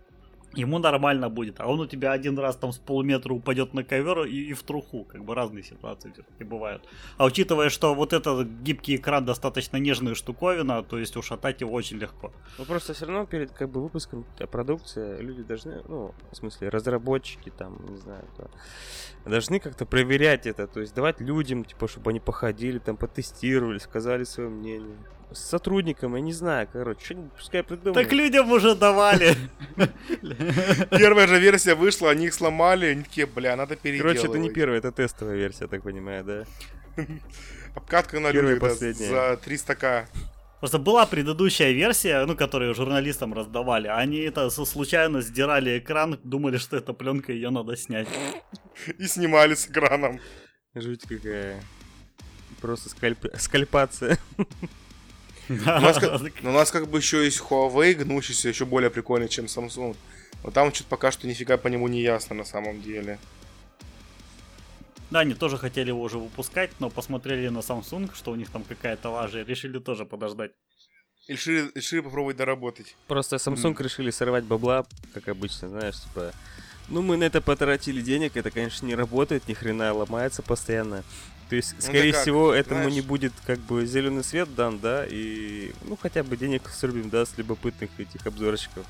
[0.53, 4.23] Ему нормально будет, а он у тебя один раз там с полуметра упадет на ковер
[4.23, 5.03] и, и в труху.
[5.03, 6.83] Как бы разные ситуации всё-таки бывают.
[7.17, 11.97] А учитывая, что вот этот гибкий экран достаточно нежная штуковина, то есть ушатать его очень
[11.97, 12.31] легко.
[12.57, 16.69] Ну просто все равно перед как бы выпуском э, продукции люди должны, ну, в смысле,
[16.69, 18.49] разработчики там, не знаю, кто,
[19.25, 24.23] должны как-то проверять это, то есть давать людям, типа, чтобы они походили, там, потестировали, сказали
[24.23, 24.97] свое мнение.
[25.31, 27.95] С сотрудником, я не знаю, короче, что-нибудь пускай придумают.
[27.95, 29.35] Так людям уже давали.
[30.97, 34.17] Первая же версия вышла, они их сломали, они такие, бля, надо переделывать.
[34.21, 36.45] Короче, это не первая, это тестовая версия, так понимаю, да?
[37.75, 40.05] Обкатка на людях за 300к.
[40.59, 43.87] Просто была предыдущая версия, ну, которую журналистам раздавали.
[43.89, 48.07] Они это случайно сдирали экран, думали, что это пленка, ее надо снять.
[48.97, 50.19] И снимали с экраном.
[50.73, 51.61] Жуть какая.
[52.59, 54.17] Просто скальп- скальпация.
[55.49, 59.29] У нас, как, но у нас как бы еще есть Huawei, гнущийся еще более прикольный,
[59.29, 59.95] чем Samsung.
[60.43, 63.19] Но там что-то пока что нифига по нему не ясно на самом деле.
[65.09, 68.63] Да, они тоже хотели его уже выпускать, но посмотрели на Samsung, что у них там
[68.63, 70.51] какая-то лажа, и решили тоже подождать.
[71.27, 72.95] И решили, решили попробовать доработать.
[73.07, 76.33] Просто Samsung решили сорвать бабла, как обычно, знаешь, типа...
[76.89, 81.03] Ну, мы на это потратили денег, это, конечно, не работает, ни хрена ломается постоянно.
[81.49, 84.53] То есть, Ну, скорее да как, всего, этому знаешь- не будет как бы зеленый свет
[84.53, 88.85] дан, да, и ну хотя бы денег срубим, да, с любопытных этих обзорщиков.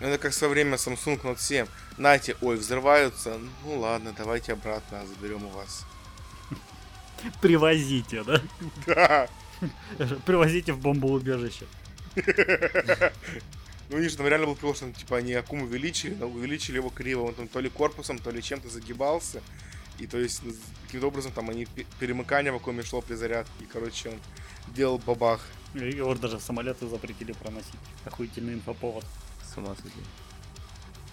[0.00, 1.66] Ну, Это как со время Samsung Note 7.
[1.96, 3.38] Нате, ой, взрываются.
[3.64, 5.84] Ну ладно, давайте обратно заберем у вас.
[7.40, 8.42] Привозите, да?
[8.86, 9.28] Да.
[10.26, 11.66] Привозите в бомбоубежище.
[13.90, 17.24] Ну, же там реально был прикол, что типа они Акум увеличили, но увеличили его криво.
[17.24, 19.42] Он там то ли корпусом, то ли чем-то загибался.
[19.98, 20.42] И то есть
[20.86, 23.52] каким-то образом там они пе- перемыкание в Акуме шло при зарядке.
[23.60, 24.18] И, короче, он
[24.74, 25.40] делал бабах.
[25.74, 27.74] И Его даже самолеты запретили проносить.
[28.04, 29.04] Охуительный инфоповод.
[29.52, 29.96] С ума сойти.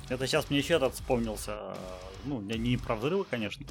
[0.10, 1.58] Это сейчас мне еще этот вспомнился.
[2.26, 3.66] Ну, не, не про взрывы, конечно.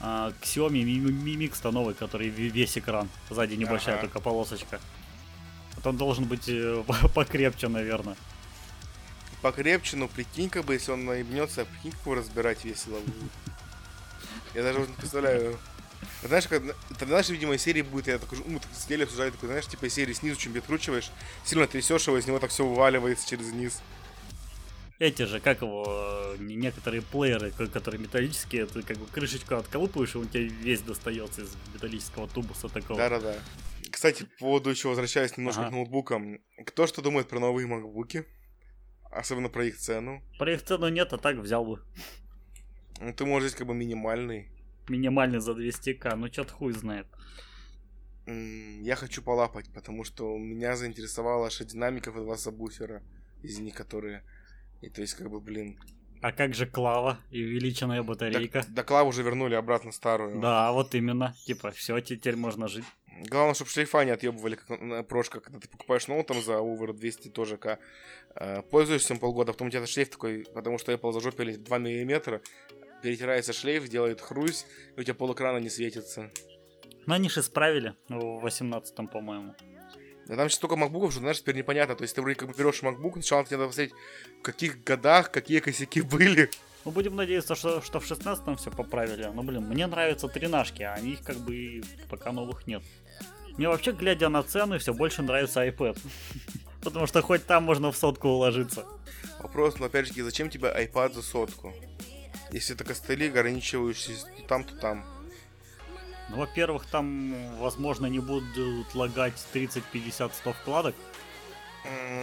[0.00, 3.08] А, Xiaomi Mi, Mi Mix-то новый, который ве- весь экран.
[3.30, 4.06] Сзади небольшая Ага.
[4.06, 4.80] только полосочка.
[5.76, 6.82] Вот он должен быть э,
[7.14, 8.16] покрепче, наверное.
[9.42, 13.30] Покрепче, но прикинь, как бы, если он наебнется, прикинь, как его разбирать весело будет.
[14.54, 15.58] Я даже не представляю.
[16.22, 19.66] Знаешь, как, это, знаешь, видимо, серии будет, я такой, ну, так сидели, обсуждали, такой, знаешь,
[19.66, 21.10] типа серии снизу чем откручиваешь,
[21.44, 23.80] сильно трясешь его, из него так все вываливается через низ.
[24.98, 30.14] Эти же, как его, не- некоторые плееры, ко- которые металлические, ты как бы крышечку отколупываешь,
[30.14, 32.96] и он тебе весь достается из металлического тубуса такого.
[32.98, 33.34] Да-да-да.
[33.90, 35.70] Кстати, по поводу еще возвращаясь немножко Ага.
[35.70, 36.38] к ноутбукам.
[36.66, 38.24] Кто что думает про новые макбуки?
[39.10, 40.22] Особенно про их цену.
[40.38, 41.82] Про их цену нет, а так взял бы.
[43.00, 44.48] Ну, ты можешь взять как бы минимальный.
[44.88, 47.06] Минимальный за 200к, ну чё-то хуй знает.
[48.26, 53.02] Я хочу полапать, потому что меня заинтересовала аж динамиков и два сабвуфера
[53.42, 54.22] из них, которые...
[54.80, 55.78] И то есть, как бы, блин...
[56.22, 58.64] А как же клава и увеличенная Да, батарейка?
[58.68, 60.40] да клаву уже вернули обратно старую.
[60.40, 61.34] Да, вот именно.
[61.44, 62.84] Типа, все, теперь можно жить.
[63.28, 66.94] Главное, чтобы шлейфа не отъебывали, как на- прошка, когда ты покупаешь ноут там за овер
[66.94, 67.78] 200 тоже к.
[68.36, 72.40] э, Пользуешься им полгода, потом у тебя шлейф такой, потому что Apple зажопили 2 мм,
[73.04, 74.64] перетирается шлейф, делает хрусь,
[74.96, 76.30] и у тебя полэкрана не светится.
[77.04, 79.54] Но они же исправили в 18-м, по-моему.
[80.26, 81.96] А там сейчас столько макбуков, что, знаешь, теперь непонятно.
[81.96, 83.92] То есть ты вроде как бы берешь макбук, сначала тебе надо посмотреть,
[84.38, 86.48] в каких годах, какие косяки были.
[86.86, 89.30] Ну, будем надеяться, что, что в 16-м все поправили.
[89.34, 92.82] Ну, блин, мне нравятся тринашки, а они их как бы пока новых нет.
[93.58, 95.98] Мне вообще, глядя на цены, все больше нравится iPad.
[96.82, 98.86] Потому что хоть там можно в сотку уложиться.
[99.40, 101.74] Вопрос, ну опять же, зачем тебе iPad за сотку?
[102.50, 105.04] Если это костыли, ограничивающиеся то там, то там.
[106.30, 110.94] Ну, во-первых, там, возможно, не будут лагать 30, 50, 100 вкладок.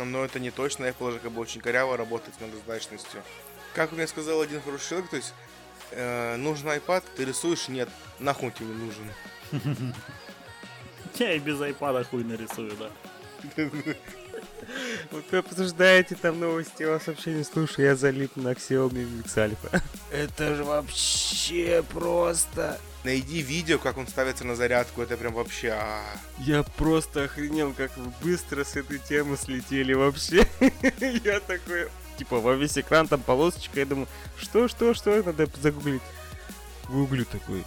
[0.05, 3.21] Но это не точно, Apple же как бы очень коряво работает с многозадачностью.
[3.73, 5.33] Как мне сказал один хороший человек, то есть
[5.91, 7.87] э, нужен iPad, ты рисуешь, нет,
[8.19, 9.11] нахуй тебе нужен.
[11.19, 12.89] Я и без iPad хуй нарисую, да.
[15.31, 19.81] Вы обсуждаете там новости, я вас вообще не слушаю, я залип на Xiaomi Mix Alpha.
[20.11, 22.79] Это же вообще просто...
[23.03, 25.69] Найди видео, как он ставится на зарядку, это прям вообще...
[25.69, 26.03] а.
[26.37, 30.47] Я просто охренел, как вы быстро с этой темы слетели вообще.
[31.23, 34.07] Я такой, типа, во весь экран там полосочка, я думаю,
[34.37, 36.03] что, что, что, надо загуглить.
[36.89, 37.63] Гуглю такой,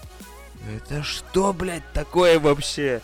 [0.73, 3.03] это что, блядь, такое вообще?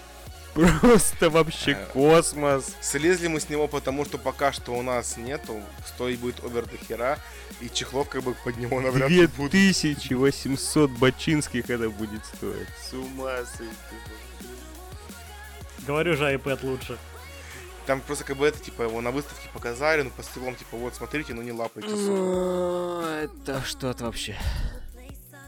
[0.81, 2.75] Просто вообще Э, космос.
[2.81, 6.77] Слезли мы с него, потому что пока что у нас нету, стоить будет овер до
[6.77, 7.19] хера,
[7.61, 9.53] и чехлов как бы под него навряд ли будут.
[9.53, 12.69] 2800 бачинских это будет стоить.
[12.89, 13.97] С ума сойти.
[15.87, 16.99] Говорю же, iPad лучше.
[17.87, 20.95] Там просто как бы это, типа, его на выставке показали, ну по стеклом, типа, вот,
[20.95, 21.89] смотрите, ну не лапайте.
[21.89, 23.07] сука.
[23.23, 24.37] Это что-то вообще.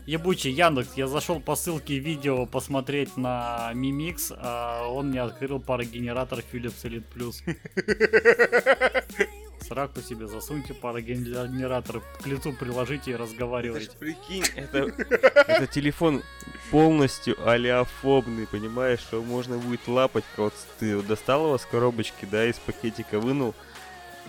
[0.06, 6.40] Ебучий Яндекс, я зашел по ссылке видео посмотреть на Mimix, а он мне открыл парогенератор
[6.40, 7.34] Philips Elite Plus.
[9.60, 13.96] Сраку себе засуньте парогенератор, к лицу приложите и Ты ж разговаривайте.
[13.96, 14.92] прикинь, это,
[15.46, 16.22] это телефон
[16.72, 22.56] полностью алиафобный, понимаешь, что можно будет лапать, вот ты достал его с коробочки, да, из
[22.56, 23.54] пакетика вынул,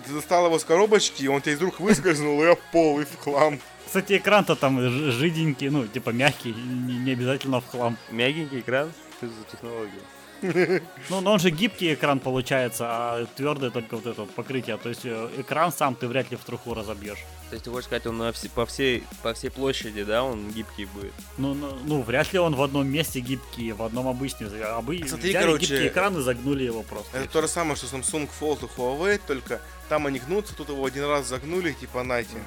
[0.06, 3.06] Ты достал его с коробочки, и он тебе из рук выскользнул, и об пол, и
[3.06, 3.60] в хлам.
[3.86, 4.80] Кстати, экран-то там
[5.12, 7.98] жиденький, ну, типа мягкий, не, не обязательно в хлам.
[8.12, 10.02] мягенький экран, что это за технология?
[11.10, 14.78] Ну, но он же гибкий экран получается, а твердое только вот это вот покрытие.
[14.78, 17.20] То есть э, экран сам ты вряд ли в труху разобьешь.
[17.50, 20.50] То есть ты хочешь сказать, он на все- по, всей, по всей площади, да, он
[20.52, 21.14] гибкий будет?
[21.38, 24.48] Ну, ну, ну, вряд ли он в одном месте гибкий, в одном обычный.
[24.64, 27.18] А бы Смотри, взяли короче, гибкий экран и загнули его просто.
[27.18, 30.86] Это то же самое, что Samsung Fold и Huawei, только там они гнутся, тут его
[30.86, 32.38] один раз загнули, типа, нате.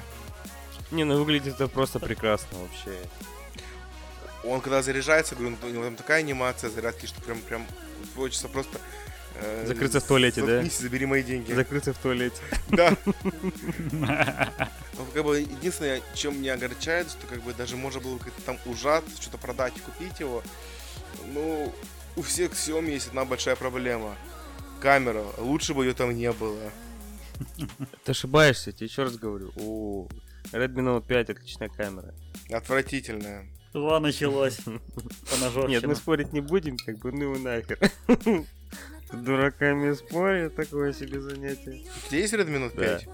[0.91, 2.97] Не, ну выглядит это просто прекрасно вообще.
[4.43, 7.67] Он когда заряжается, говорю, ну, у него там такая анимация зарядки, что прям, прям
[8.15, 8.79] хочется просто
[9.35, 10.47] э, Закрыться в туалете, да?
[10.47, 11.51] заткнись забери мои деньги.
[11.51, 12.37] Закрыться в туалете.
[12.69, 12.95] Да.
[14.99, 18.57] Ну, как бы, единственное, чем меня огорчает, что как бы даже можно было как-то там
[18.65, 20.41] ужаться, что-то продать и купить его.
[21.33, 21.71] Ну,
[22.15, 24.15] у всех Xiaomi есть одна большая проблема.
[24.81, 25.23] Камера.
[25.37, 26.71] Лучше бы ее там не было.
[28.05, 29.51] Ты ошибаешься, тебе еще раз говорю.
[29.55, 30.07] У
[30.51, 32.13] Redmi Note 5 отличная камера.
[32.51, 33.47] Отвратительная.
[33.73, 34.59] Ва, началось.
[35.67, 37.79] Нет, мы спорить не будем, как бы, ну и нахер.
[39.11, 41.85] С дураками спорить, такое себе занятие.
[42.05, 42.99] У тебя есть Redmi Note Да.
[42.99, 43.07] 5?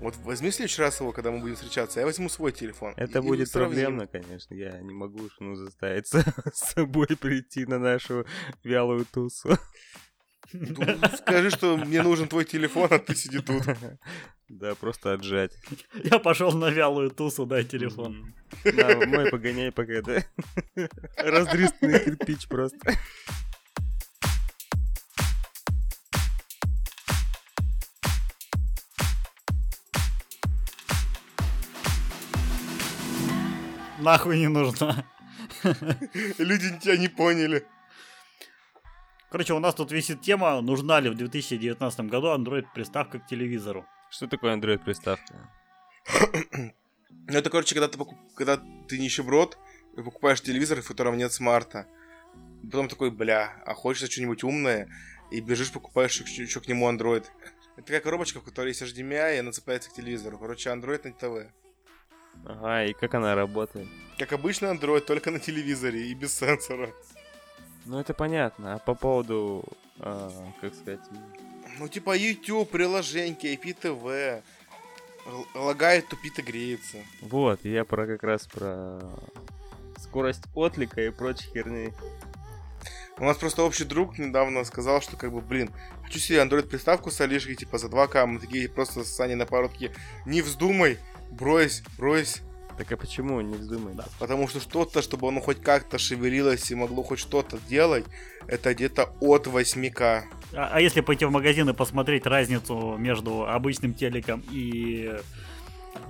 [0.00, 1.98] Вот возьми в следующий раз его, когда мы будем встречаться.
[1.98, 2.94] Я возьму свой телефон.
[2.96, 3.74] Это И будет сравним.
[3.74, 4.54] проблемно, конечно.
[4.54, 6.12] Я не могу ну, заставить с
[6.54, 8.24] с собой прийти на нашу
[8.62, 9.58] вялую тусу.
[10.52, 10.86] Ну,
[11.18, 13.62] Скажи, что мне нужен твой телефон, а ты сиди тут.
[14.48, 15.52] Да, просто отжать.
[16.04, 18.34] Я пошел на вялую тусу, дай телефон.
[18.64, 20.24] На, мой погоняй пока, да?
[21.18, 22.94] Раздрыстный кирпич просто.
[34.00, 35.04] Нахуй не нужна.
[36.38, 37.66] Люди тебя не поняли.
[39.30, 43.86] Короче, у нас тут висит тема, нужна ли в 2019 году Android приставка к телевизору.
[44.10, 45.34] Что такое Android приставка?
[47.30, 48.56] Ну, это, короче, когда ты, покуп- когда
[48.88, 49.58] ты нищеброд,
[49.96, 51.86] и покупаешь телевизор, в котором нет смарта.
[52.62, 54.88] Потом такой, бля, а хочется что-нибудь умное,
[55.30, 57.26] и бежишь, покупаешь еще к нему Android.
[57.76, 60.38] Это такая коробочка, в которой есть HDMI, и она цепляется к телевизору.
[60.38, 61.52] Короче, Android на ТВ.
[62.46, 63.88] Ага, и как она работает?
[64.18, 66.90] Как обычно Android, только на телевизоре и без сенсора.
[67.84, 68.74] Ну, это понятно.
[68.74, 69.64] А по поводу,
[69.98, 71.00] а, как сказать,
[71.78, 74.42] Ну, типа YouTube, приложеньки, IPTV.
[75.54, 76.98] Лагает, тупит и греется.
[77.20, 79.00] вот, я про как раз про
[79.98, 81.92] скорость отлика и прочей херни.
[83.18, 85.70] У нас просто общий друг недавно сказал, что как бы, блин,
[86.04, 88.26] хочу себе Android-приставку с Алишкой, типа, за 2К.
[88.26, 89.92] Мы такие просто с Саней на пару такие,
[90.24, 90.98] не вздумай,
[91.30, 92.42] брось, брось.
[92.78, 93.40] Так а почему?
[93.40, 93.94] Не вздумай.
[93.94, 94.06] Да.
[94.20, 98.04] Потому что что-то, чтобы оно хоть как-то шевелилось и могло хоть что-то делать,
[98.46, 100.22] это где-то от 8К.
[100.54, 105.16] А, а если пойти в магазин и посмотреть разницу между обычным телеком и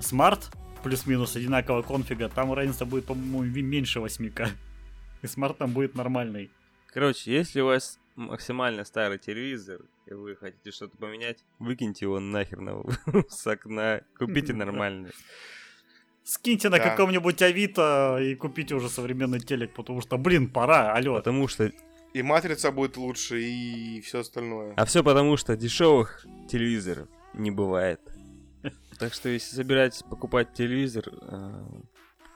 [0.00, 0.50] смарт,
[0.82, 4.48] плюс-минус одинакового конфига, там разница будет, по-моему, меньше 8К.
[5.22, 6.50] И смарт там будет нормальный.
[6.92, 12.60] Короче, если у вас максимально старый телевизор, и вы хотите что-то поменять, выкиньте его нахер
[12.60, 12.82] на,
[13.28, 15.10] с окна, купите нормальный.
[16.24, 16.90] Скиньте на Да.
[16.90, 21.16] каком-нибудь Авито и купите уже современный телек, потому что, блин, пора, алло.
[21.16, 21.72] Потому что...
[22.14, 24.72] И матрица будет лучше, и все остальное.
[24.76, 28.00] А все потому, что дешевых телевизоров не бывает.
[28.98, 31.64] Так что если собираетесь покупать телевизор, э,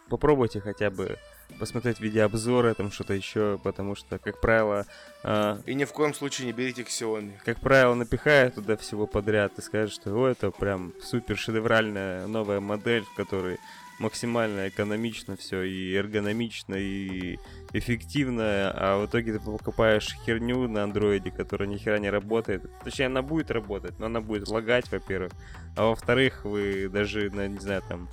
[0.08, 1.18] попробуйте хотя бы
[1.58, 4.86] посмотреть видеообзоры, там что-то еще, потому что, как правило,
[5.24, 7.32] э, И ни в коем случае не берите Xiaomi.
[7.44, 12.60] как правило, напихают туда всего подряд и скажут, что о, это прям супер шедевральная новая
[12.60, 13.58] модель, в которой
[14.02, 17.38] максимально экономично все и эргономично и
[17.72, 22.64] эффективно, а в итоге ты покупаешь херню на андроиде, которая ни хера не работает.
[22.84, 25.32] Точнее, она будет работать, но она будет лагать, во-первых.
[25.76, 28.08] А во-вторых, вы даже на, не знаю, там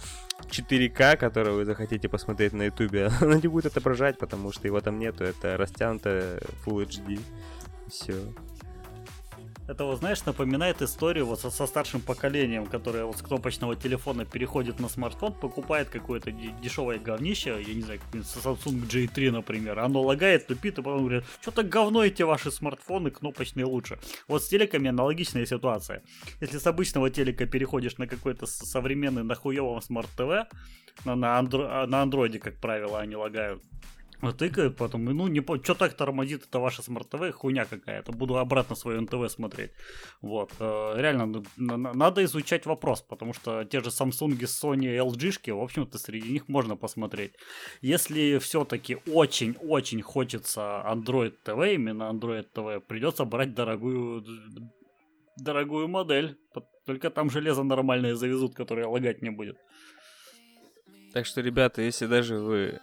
[0.47, 4.99] 4К, которое вы захотите посмотреть на ютубе, она не будет отображать, потому что его там
[4.99, 5.23] нету.
[5.23, 7.19] Это растянутое Full HD.
[7.89, 8.15] Все.
[9.69, 14.25] Это, вот, знаешь, напоминает историю вот со, со старшим поколением, которое вот с кнопочного телефона
[14.25, 20.01] переходит на смартфон, покупает какое-то де- дешевое говнище, я не знаю, Samsung J3, например, оно
[20.01, 23.99] лагает, тупит, и потом говорят, что-то говно эти ваши смартфоны кнопочные лучше.
[24.27, 26.01] Вот с телеками аналогичная ситуация.
[26.41, 30.51] Если с обычного телека переходишь на какой-то современный нахуевом смарт-ТВ,
[31.05, 33.61] на, на, андро- на андроиде, как правило, они лагают,
[34.21, 35.57] вот тыкает потом, ну, не по...
[35.63, 39.71] что так тормозит, это ваше смарт-ТВ, хуйня какая-то, буду обратно свое НТВ смотреть.
[40.21, 41.25] Вот, э, реально,
[41.57, 46.31] на- на- надо изучать вопрос, потому что те же Samsung, Sony, LG, в общем-то, среди
[46.31, 47.33] них можно посмотреть.
[47.81, 54.25] Если все-таки очень-очень хочется Android TV, именно Android TV, придется брать дорогую
[55.37, 56.37] дорогую модель.
[56.85, 59.57] Только там железо нормальное завезут, которое лагать не будет.
[61.13, 62.79] Так что, ребята, если даже вы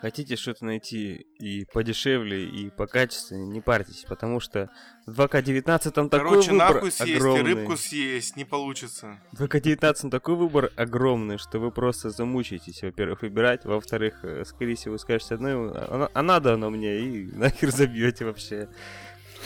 [0.00, 4.70] хотите что-то найти и подешевле, и покачественнее, не парьтесь, потому что
[5.06, 7.54] в 2К19 там такой Короче, выбор нахуй съесть и огромный.
[7.54, 9.20] рыбку съесть не получится.
[9.32, 14.74] В 2К19 там такой выбор огромный, что вы просто замучаетесь, во-первых, выбирать, во-вторых, э, скорее
[14.74, 18.68] всего, вы скажете, ну, а, а надо оно мне, и нахер забьете вообще.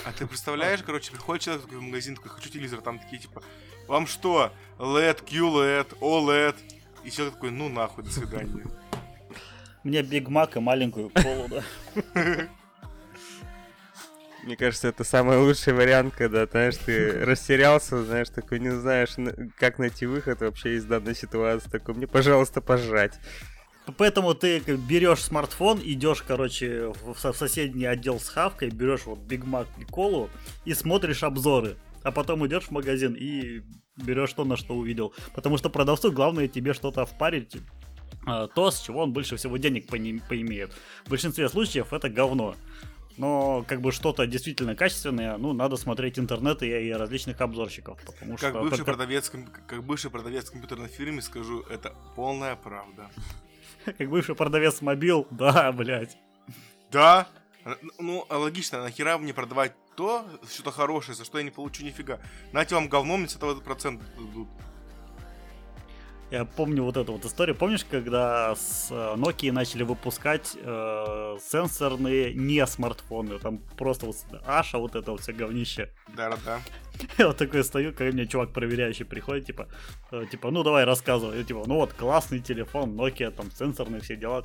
[0.05, 3.43] А ты представляешь, короче, приходит человек такой в магазин, такой, хочу телевизор, там такие, типа,
[3.89, 6.57] вам что, LED, QLED, OLED?
[7.05, 8.65] И человек такой, ну нахуй, до свидания.
[9.85, 11.63] Мне Биг Мак и маленькую колу, да.
[14.43, 19.33] Мне кажется, это самый лучший вариант, когда, знаешь, ты растерялся, знаешь, такой не знаешь, на-
[19.59, 21.71] как найти выход вообще из данной ситуации.
[21.71, 23.19] Такой, мне, пожалуйста, пожрать.
[23.97, 29.19] Поэтому ты берешь смартфон, идешь, короче, в, со- в соседний отдел с хавкой, берешь вот
[29.21, 30.29] Биг Мак и колу
[30.67, 31.77] и смотришь обзоры.
[32.03, 33.63] А потом идешь в магазин и
[33.97, 35.15] берешь то, на что увидел.
[35.35, 37.57] Потому что продавцу главное тебе что-то впарить,
[38.25, 40.73] то, с чего он больше всего денег поимеет.
[41.05, 42.57] В большинстве случаев это говно.
[43.17, 48.01] Но как бы что-то действительно качественное, ну, надо смотреть интернет и, и различных обзорщиков.
[48.05, 49.31] Потому Как что бывший, только- продавец,
[49.67, 53.09] как бывший продавец в компьютерной фирме скажу, это полная правда.
[53.85, 56.17] как бывший продавец мобил, да, блядь.
[56.91, 57.29] Да,
[57.99, 62.19] ну, а логично, нахера мне продавать то, что-то хорошее, за что я не получу нифига.
[62.53, 64.49] Нате вам говном, мне с этого процент дадут.
[66.35, 67.55] Я помню вот эту вот историю.
[67.55, 73.39] Помнишь, когда с э, Nokia начали выпускать э, сенсорные не смартфоны?
[73.39, 75.93] Там просто вот Аша, вот это вот все говнище.
[76.09, 76.59] Да-да-да.
[77.19, 79.69] Я вот такой стою, когда мне чувак проверяющий приходит, типа,
[80.11, 81.39] э, типа, ну давай рассказывай.
[81.39, 84.43] Я, типа, ну вот классный телефон, Nokia, там сенсорные все дела.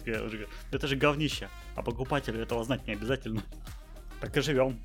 [0.71, 1.49] Это же говнище.
[1.75, 3.41] А покупателю этого знать не обязательно.
[4.21, 4.79] Так и живем.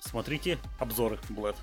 [0.00, 1.56] Смотрите обзоры, Блэд.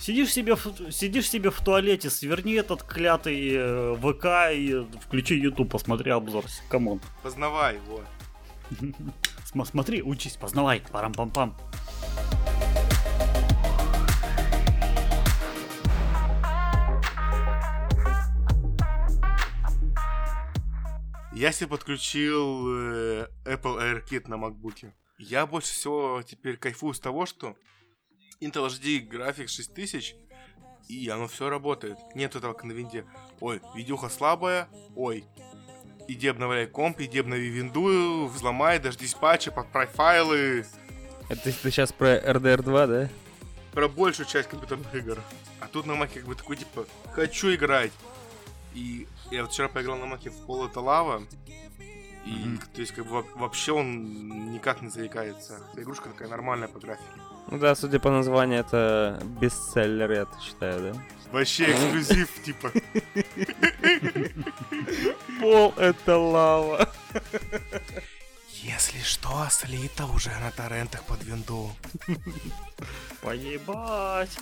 [0.00, 5.70] Сидишь себе, в, сидишь себе в туалете, сверни этот клятый э, ВК и включи YouTube,
[5.70, 6.44] посмотри обзор.
[6.68, 7.00] Come on.
[7.22, 8.02] Познавай его.
[9.44, 10.82] См- смотри, учись, познавай.
[10.92, 11.54] Парам-пам-пам.
[21.32, 24.92] Я себе подключил э, Apple AirKit на MacBook.
[25.18, 27.56] Я больше всего теперь кайфую с того, что
[28.40, 30.14] Intel HD график 6000,
[30.88, 31.98] и оно все работает.
[32.14, 33.04] Нет этого как на винде.
[33.40, 35.24] Ой, видюха слабая, ой,
[36.06, 40.64] иди обновляй комп, иди обнови винду, взломай, дождись патча, подправь файлы.
[41.28, 43.08] Это ты сейчас про RDR 2, да?
[43.72, 45.20] Про большую часть компьютерных игр.
[45.60, 47.92] А тут на маке как бы такой, типа, хочу играть.
[48.72, 51.22] И я вот вчера поиграл на маке в Пол это лава.
[52.24, 52.58] И, Мгм.
[52.74, 55.60] то есть, как бы, во- вообще он никак не заикается.
[55.72, 57.04] Эта игрушка такая нормальная по графике.
[57.50, 61.00] Ну да, судя по названию, это бестселлер, я так считаю, да?
[61.32, 62.72] Вообще эксклюзив, типа.
[65.40, 66.88] Пол это лава.
[68.62, 71.70] Если что, слито уже на торрентах под винду.
[73.22, 74.36] Поебать.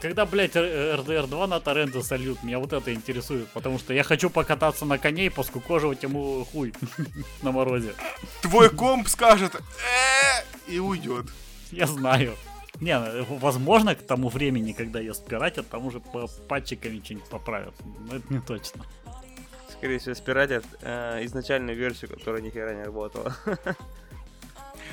[0.00, 4.04] Когда, блядь, Р- RDR 2 на торренты сольют, меня вот это интересует, потому что я
[4.04, 6.72] хочу покататься на коне и поскукоживать ему хуй
[7.42, 7.94] на морозе.
[8.42, 11.26] Твой комп скажет «Э!» и уйдет.
[11.72, 12.34] Я знаю.
[12.80, 17.74] Не, ну, возможно, к тому времени, когда ее спиратят, там уже по патчиками что-нибудь поправят.
[18.08, 18.84] Но это не точно.
[19.68, 23.36] Скорее всего, спиратят э, изначальную версию, которая ни хера не работала.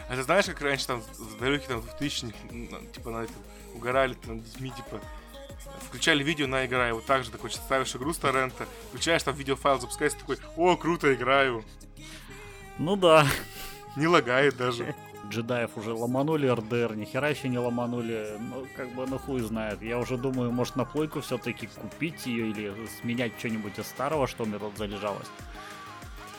[0.07, 2.33] А ты знаешь, как раньше там в далеких там 2000
[2.93, 3.35] типа на этом
[3.73, 4.99] угорали там детьми, типа
[5.87, 9.35] включали видео на игра, и вот так же такой ставишь игру с торрента, включаешь там
[9.35, 11.63] видеофайл, запускается такой, о, круто, играю.
[12.77, 13.25] Ну да.
[13.95, 14.93] Не лагает даже.
[15.29, 18.37] Джедаев уже ломанули РДР, нихера еще не ломанули.
[18.39, 19.81] Ну, как бы, ну хуй знает.
[19.81, 24.43] Я уже думаю, может на плойку все-таки купить ее или сменять что-нибудь из старого, что
[24.43, 25.27] у меня тут залежалось.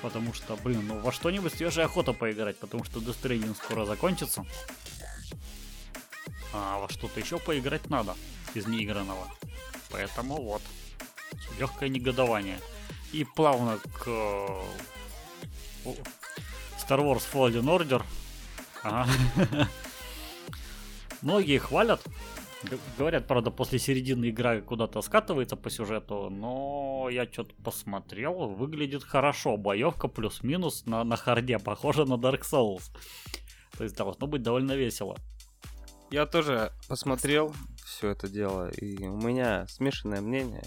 [0.02, 4.44] Потому что, блин, ну во что-нибудь свежая охота поиграть, потому что Death скоро закончится.
[6.52, 8.14] А во что-то еще поиграть надо
[8.54, 9.26] из неигранного.
[9.90, 10.62] Поэтому вот.
[11.58, 12.58] Легкое негодование.
[13.12, 14.62] И плавно к э,
[16.78, 18.02] Star Wars Fallen Order.
[18.86, 19.06] Ага.
[21.22, 22.02] Многие хвалят.
[22.98, 29.56] Говорят, правда, после середины игра куда-то скатывается по сюжету, но я что-то посмотрел, выглядит хорошо.
[29.56, 32.90] Боевка плюс-минус на, на харде, похожа на Dark Souls.
[33.76, 35.16] То есть должно быть довольно весело.
[36.10, 40.64] Я тоже посмотрел все это дело, и у меня смешанное мнение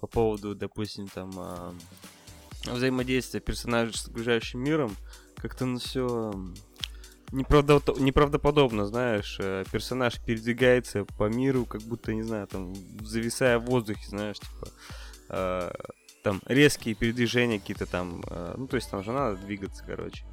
[0.00, 1.74] по поводу, допустим, там а,
[2.66, 4.94] взаимодействия персонажей с окружающим миром.
[5.36, 6.32] Как-то ну все
[7.34, 13.64] неправдо- неправдоподобно, знаешь, э, персонаж передвигается по миру, как будто, не знаю, там, зависая в
[13.64, 14.68] воздухе, знаешь, типа,
[15.30, 15.70] э,
[16.22, 20.24] там, резкие передвижения какие-то там, э, ну, то есть там же надо двигаться, короче.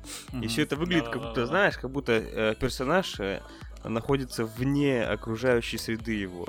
[0.41, 3.41] И все это выглядит, как будто, знаешь, как будто э, персонаж э,
[3.83, 6.47] находится вне окружающей среды его.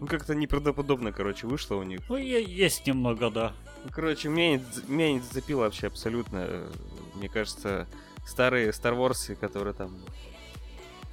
[0.00, 2.00] Ну, как-то неправдоподобно, короче, вышло у них.
[2.08, 3.52] Ну, есть немного, да.
[3.84, 6.68] Ну, короче, меня не, меня не зацепило вообще абсолютно.
[7.14, 7.86] Мне кажется,
[8.26, 9.96] старые Star Wars, которые там,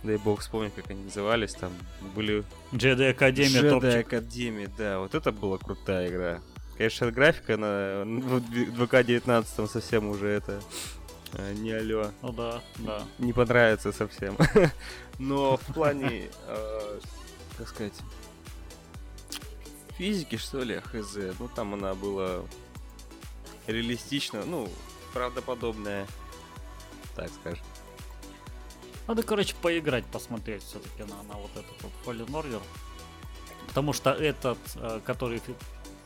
[0.03, 1.71] дай бог вспомнить, как они назывались, там
[2.15, 4.07] были Jedi Академия топчик.
[4.07, 6.41] Академия, да, вот это была крутая игра.
[6.77, 10.59] Конечно, графика на в ВК-19 совсем уже это
[11.33, 12.11] э, не алё.
[12.21, 13.03] Ну да, да.
[13.19, 14.35] Не понравится совсем.
[15.19, 16.99] Но в плане, э,
[17.59, 17.93] как сказать,
[19.97, 21.15] физики, что ли, хз.
[21.39, 22.41] Ну, там она была
[23.67, 24.67] реалистично, ну,
[25.13, 26.07] правдоподобная,
[27.15, 27.63] так скажем.
[29.07, 32.61] Надо, короче, поиграть, посмотреть все-таки на, на вот этот вот Fallen Order.
[33.67, 35.41] Потому что этот, э, который...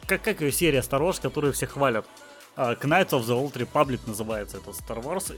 [0.08, 2.08] Как, как ее серия Star Wars, которую все хвалят.
[2.55, 5.36] Э, Knights of the Old Republic называется это Star Wars.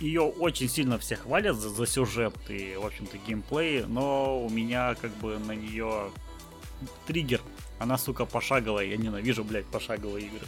[0.00, 4.94] Ее очень сильно все хвалят за, за сюжет и, в общем-то, геймплей, но у меня
[4.94, 6.10] как бы на нее
[7.06, 7.40] триггер.
[7.78, 8.86] Она, сука, пошаговая.
[8.86, 10.46] Я ненавижу, блядь, пошаговые игры.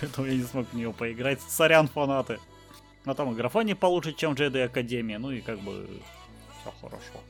[0.00, 1.40] Поэтому я не смог в нее поиграть.
[1.42, 2.38] Сорян, фанаты.
[3.04, 5.16] Но там и графоний получше, чем Jedi Академии.
[5.16, 6.00] Ну и как бы
[6.60, 7.20] все хорошо.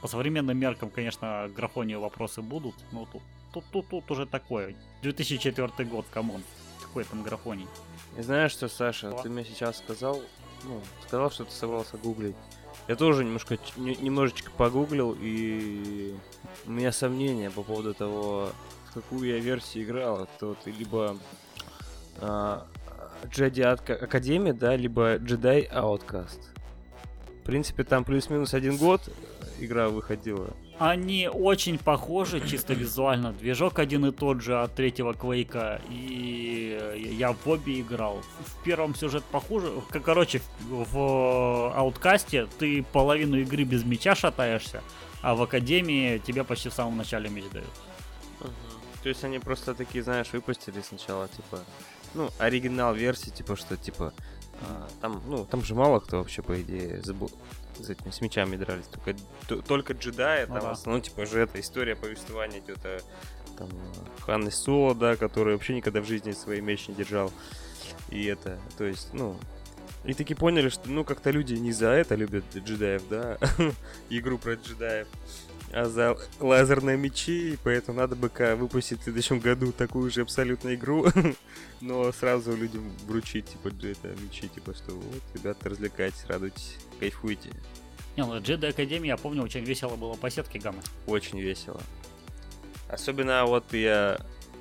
[0.00, 4.74] По современным меркам, конечно, графонию вопросы будут, но тут, тут, тут, тут уже такое.
[5.02, 6.42] 2004 год, come on.
[6.82, 7.68] Какой там графоний?
[8.18, 9.22] И знаешь что, Саша, Что?
[9.22, 10.20] ты мне сейчас сказал,
[10.64, 12.34] ну, сказал, что ты собрался гуглить.
[12.88, 16.14] Я тоже немножко, немножечко погуглил, и
[16.66, 18.50] у меня сомнения по поводу того,
[18.94, 20.24] какую я версию играл.
[20.24, 21.16] Это вот либо
[22.20, 22.66] а,
[23.24, 26.40] Атка- Академия, да, либо Jedi Outcast.
[27.42, 29.02] В принципе, там плюс-минус один год
[29.58, 30.50] игра выходила.
[30.78, 33.32] Они очень похожи чисто визуально.
[33.32, 35.80] Движок один и тот же от третьего Квейка.
[35.88, 38.22] И я в обе играл.
[38.40, 39.70] В первом сюжет похуже.
[40.04, 44.82] Короче, в Ауткасте ты половину игры без меча шатаешься,
[45.20, 47.70] а в Академии тебе почти в самом начале меч дают.
[49.02, 51.60] То есть они просто такие, знаешь, выпустили сначала, типа,
[52.14, 54.12] ну, оригинал версии, типа, что, типа,
[54.62, 57.30] а, там, ну, там же мало кто вообще, по идее, забыл,
[57.80, 59.14] с этими, с мечами дрались, только,
[59.48, 60.68] т- только джедаи, Ну там, да.
[60.68, 63.00] в основном, типа, же эта история повествования идет о,
[63.58, 63.68] там,
[64.20, 67.32] Ханны Соло, да, который вообще никогда в жизни свой меч не держал,
[68.10, 69.36] и это, то есть, ну,
[70.04, 73.38] и таки поняли, что, ну, как-то люди не за это любят джедаев, да,
[74.10, 75.08] игру про джедаев,
[75.72, 80.74] а за лазерные мечи, и поэтому надо бы выпустить в следующем году такую же абсолютно
[80.74, 81.06] игру,
[81.80, 87.50] но сразу людям вручить, типа, это мечи, типа, что вот, ребята, развлекайтесь, радуйтесь, кайфуйте.
[88.16, 90.82] Не, ну Jedi Академии, я помню, очень весело было по сетке гаммы.
[91.06, 91.80] Очень весело.
[92.88, 94.20] Особенно вот я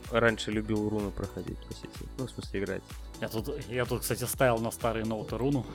[0.09, 2.84] раньше любил руны проходить по сети, ну, в смысле, играть.
[3.20, 5.66] Я тут, я тут, кстати, ставил на старые ноуты руну.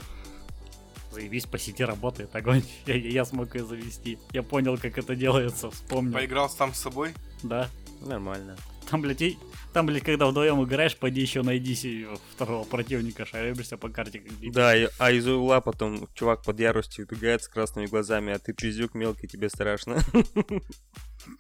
[1.17, 2.63] Заебись, по сети работает, огонь.
[2.87, 4.19] Я, я смог ее завести.
[4.33, 6.13] Я понял, как это делается, вспомнил.
[6.13, 7.15] Поиграл сам с собой.
[7.43, 7.71] Да.
[8.03, 8.55] Нормально.
[8.91, 9.39] Там, блядь, и-
[9.73, 14.53] там, блядь, когда вдвоем играешь, пойди еще найди себе второго противника, шаришься по карте как.
[14.53, 18.53] Да, и- а из угла потом чувак под яростью убегает с красными глазами, а ты
[18.53, 20.01] пиздюк мелкий, тебе страшно.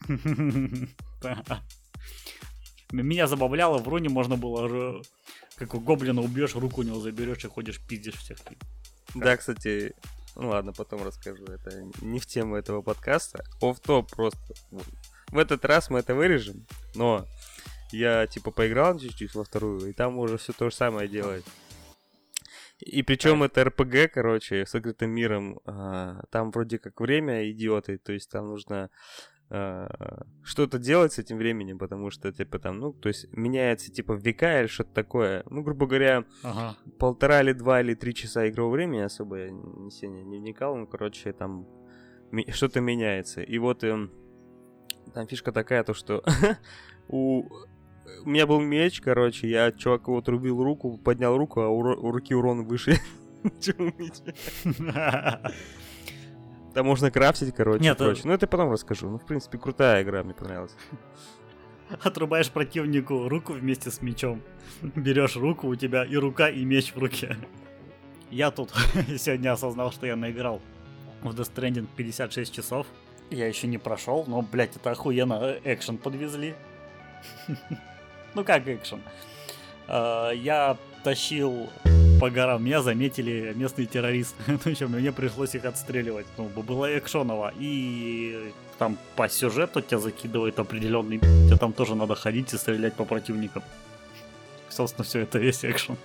[2.93, 5.03] Меня забавляло, в руне можно было, же,
[5.57, 8.39] как у гоблина убьешь, руку у него заберешь и ходишь, пиздишь всех.
[9.17, 9.95] Да, кстати,
[10.35, 11.45] ну ладно, потом расскажу.
[11.45, 13.45] Это не в тему этого подкаста.
[13.61, 14.55] оф топ просто.
[15.29, 17.27] В этот раз мы это вырежем, но
[17.93, 21.45] я типа поиграл чуть-чуть во вторую, и там уже все то же самое делает.
[22.79, 25.61] И причем это РПГ, короче, с открытым миром.
[25.65, 28.91] а, Там вроде как время идиоты, то есть там нужно
[29.49, 34.61] что-то делать с этим временем, потому что, типа, там, ну, то есть меняется, типа, века
[34.61, 35.45] или что-то такое.
[35.51, 36.77] Ну, грубо говоря, Ага.
[36.99, 40.87] полтора или два или три часа игрового времени особо я не сильно не вникал, ну,
[40.87, 41.67] короче, там
[42.49, 43.41] что-то меняется.
[43.41, 44.11] И вот эм,
[45.15, 46.25] там фишка такая, то что
[47.09, 47.45] у...
[48.25, 52.11] у меня был меч, короче, я чуваку вот рубил руку, поднял руку, а у, у
[52.11, 52.97] руки урон выше,
[53.61, 55.41] чем у меча.
[56.77, 58.25] Там можно крафтить, короче, Нет, и прочее.
[58.27, 59.09] Ну, это потом расскажу.
[59.09, 60.77] Ну, в принципе, крутая игра, мне понравилась.
[62.03, 64.43] Отрубаешь противнику руку вместе с мечом.
[64.83, 67.39] Берешь руку, у тебя и рука, и меч в руке.
[68.31, 68.75] Я тут
[69.17, 70.61] сегодня осознал, что я наиграл
[71.23, 72.87] в Death Stranding 56 часов.
[73.31, 76.55] Я еще не прошел, но, блядь, это охуенно э, экшен подвезли.
[78.35, 79.01] Ну как экшен?
[79.89, 81.71] А, Я тащил
[82.21, 84.37] по горам, меня заметили местные террористы.
[84.65, 86.27] Ну что, мне пришлось их отстреливать.
[86.39, 87.53] Ну, было экшоново.
[87.59, 91.19] И там по сюжету тебя закидывает определенный...
[91.19, 93.63] Тебе там тоже надо ходить и стрелять по противникам.
[94.69, 95.97] Собственно, все это весь экшен.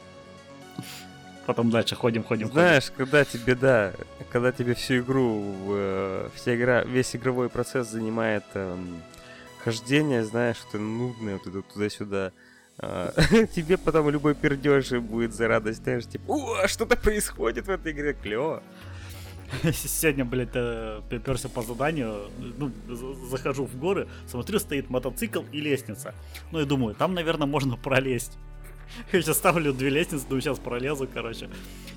[1.45, 2.61] Потом дальше ходим, ходим, ходим.
[2.61, 3.93] Знаешь, когда тебе, да,
[4.31, 9.01] когда тебе всю игру, э, вся игра, весь игровой процесс занимает эм,
[9.63, 12.31] хождение, знаешь, что нудное вот это туда-сюда, а,
[13.55, 18.13] тебе потом любой пердеж будет за радость, знаешь, типа, о, что-то происходит в этой игре,
[18.13, 18.63] клево.
[19.73, 25.61] Сегодня, блядь, э, приперся по заданию, ну, за- захожу в горы, смотрю, стоит мотоцикл и
[25.61, 26.15] лестница.
[26.51, 28.37] Ну и думаю, там, наверное, можно пролезть.
[29.11, 31.49] Я сейчас ставлю две лестницы, думаю, сейчас пролезу, короче.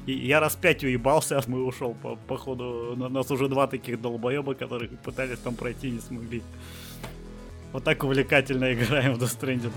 [0.07, 1.95] И я раз пять уебался, а мы ушел.
[1.95, 6.43] По, походу, на нас уже два таких долбоеба, которые пытались там пройти, не смогли.
[7.73, 9.73] Вот так увлекательно играем в Death Stranding.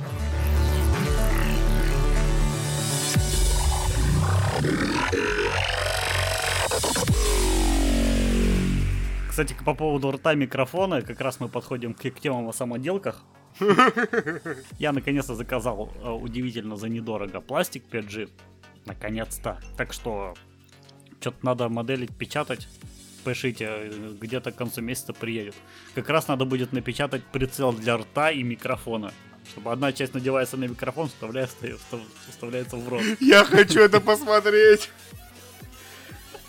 [9.29, 13.23] Кстати, по поводу рта микрофона, как раз мы подходим к, к темам о самоделках.
[14.79, 18.31] Я наконец-то заказал э, удивительно за недорого пластик 5G.
[18.87, 19.59] Наконец-то.
[19.77, 20.33] Так что
[21.21, 22.67] что-то надо моделить, печатать.
[23.23, 25.53] Пишите, э, где-то к концу месяца приедет.
[25.93, 29.11] Как раз надо будет напечатать прицел для рта и микрофона.
[29.51, 31.55] Чтобы одна часть надевается на микрофон, вставляется,
[32.29, 33.03] вставляется в рот.
[33.19, 34.89] Я хочу это посмотреть!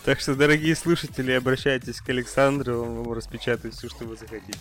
[0.05, 4.59] Так что, дорогие слушатели, обращайтесь к Александру, он вам распечатает все, что вы захотите.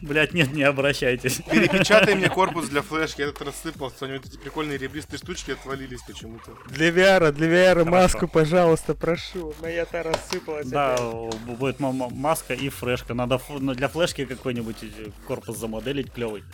[0.00, 1.40] Блять, нет, не обращайтесь.
[1.50, 6.52] Перепечатай мне корпус для флешки, этот рассыпался, у него эти прикольные ребристые штучки отвалились почему-то.
[6.68, 7.90] Для VR, для VR Хорошо.
[7.90, 9.54] маску, пожалуйста, прошу.
[9.60, 10.68] Моя-то рассыпалась.
[10.68, 11.40] Да, опять.
[11.58, 13.14] будет маска и флешка.
[13.14, 16.44] Надо ну, для флешки какой-нибудь э, корпус замоделить клевый.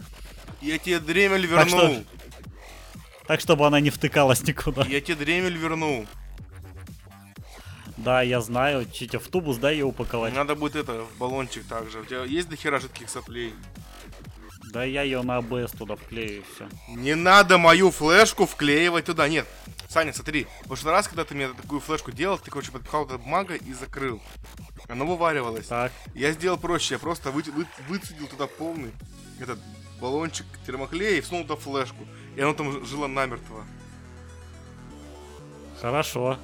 [0.65, 1.79] Я тебе дремель вернул.
[1.79, 2.05] Так, что...
[3.27, 4.83] так чтобы она не втыкалась никуда.
[4.87, 6.07] Я тебе дремель вернул.
[7.99, 8.91] Да, я знаю.
[8.91, 10.35] Читя в тубус, дай ее упаковать.
[10.35, 12.01] Надо будет это, в баллончик также.
[12.01, 13.53] У тебя есть дохера жидких соплей?
[14.73, 16.67] Да я ее на АБС туда вклею и все.
[16.89, 19.29] Не надо мою флешку вклеивать туда.
[19.29, 19.47] Нет.
[19.91, 20.47] Саня, смотри.
[20.63, 23.73] В прошлый раз, когда ты мне такую флешку делал, ты, короче, подпихал туда бумага и
[23.75, 24.23] закрыл.
[24.89, 25.67] Оно вываривалось.
[25.67, 25.93] Так.
[26.15, 26.95] Я сделал проще.
[26.95, 28.93] Я просто вы, вы, выцедил туда полный
[29.39, 29.59] этот
[30.01, 32.05] баллончик термоклея и всунул туда флешку.
[32.37, 33.65] И оно там жило намертво.
[35.81, 36.39] Хорошо.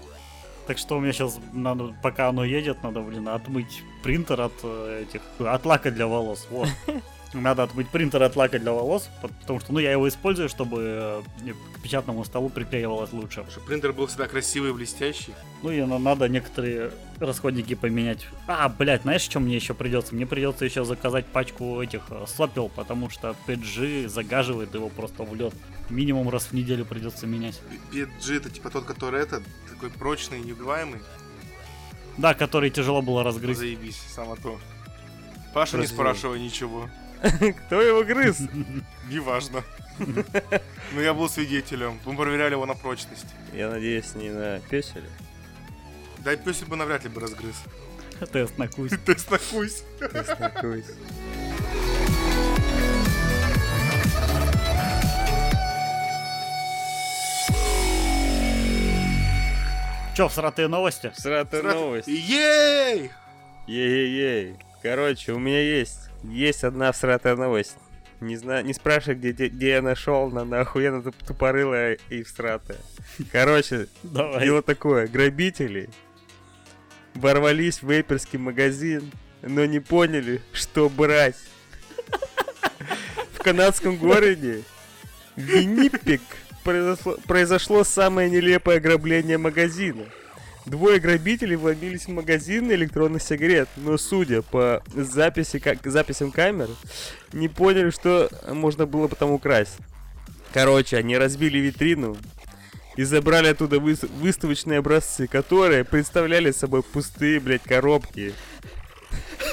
[0.67, 5.05] Так что у меня сейчас, надо, пока оно едет, надо, блин, отмыть принтер от э,
[5.09, 6.47] этих, от лака для волос.
[6.51, 6.69] Вот.
[7.33, 9.09] Надо отмыть принтер от лака для волос,
[9.41, 13.47] потому что, ну, я его использую, чтобы э, к печатному столу приклеивалось лучше.
[13.49, 15.33] Чтобы принтер был всегда красивый и блестящий.
[15.62, 18.26] Ну, и надо некоторые расходники поменять.
[18.49, 20.14] А, блядь, знаешь, что мне еще придется?
[20.14, 25.33] Мне придется еще заказать пачку этих э, сопел, потому что 5G загаживает его просто в
[25.35, 25.55] лед.
[25.89, 27.61] Минимум раз в неделю придется менять.
[27.93, 30.99] 5G это типа тот, который этот, такой прочный, неубиваемый?
[32.18, 33.61] Да, который тяжело было разгрызть.
[33.61, 34.59] Заебись, само то.
[35.55, 36.89] Паша не спрашивай ничего.
[37.66, 38.39] Кто его грыз?
[39.09, 39.62] Неважно.
[40.93, 42.01] Но я был свидетелем.
[42.05, 43.27] Мы проверяли его на прочность.
[43.53, 45.09] Я надеюсь, не на песеле.
[46.18, 47.57] Да, песель бы навряд ли бы разгрыз.
[48.33, 48.93] Тест на кусь.
[49.05, 49.83] Тест на кусь.
[49.99, 50.85] Тест на кусь.
[60.16, 61.11] Че, всратые новости?
[61.14, 62.11] Всратые новости.
[62.11, 63.11] Ей!
[63.66, 64.57] Ей-ей-ей.
[64.83, 67.77] Короче, у меня есть есть одна всратая новость.
[68.21, 72.79] Не знаю, не спрашивай, где, где, где я нашел, на, на охуенно тупорылая и всратая.
[73.33, 74.45] Короче, Давай.
[74.45, 75.07] дело такое.
[75.07, 75.89] Грабители
[77.14, 79.11] ворвались в вейперский магазин,
[79.43, 81.37] но не поняли, что брать.
[83.33, 84.64] В канадском городе
[85.37, 86.21] Виннипек
[86.62, 90.05] произошло, произошло самое нелепое ограбление магазина–
[90.67, 96.69] Двое грабителей вломились в магазин электронных сигарет, но судя по записи, как, записям камер,
[97.33, 99.77] не поняли, что можно было потом украсть.
[100.53, 102.17] Короче, они разбили витрину
[102.97, 108.35] и забрали оттуда вы, выставочные образцы, которые представляли собой пустые, блядь, коробки.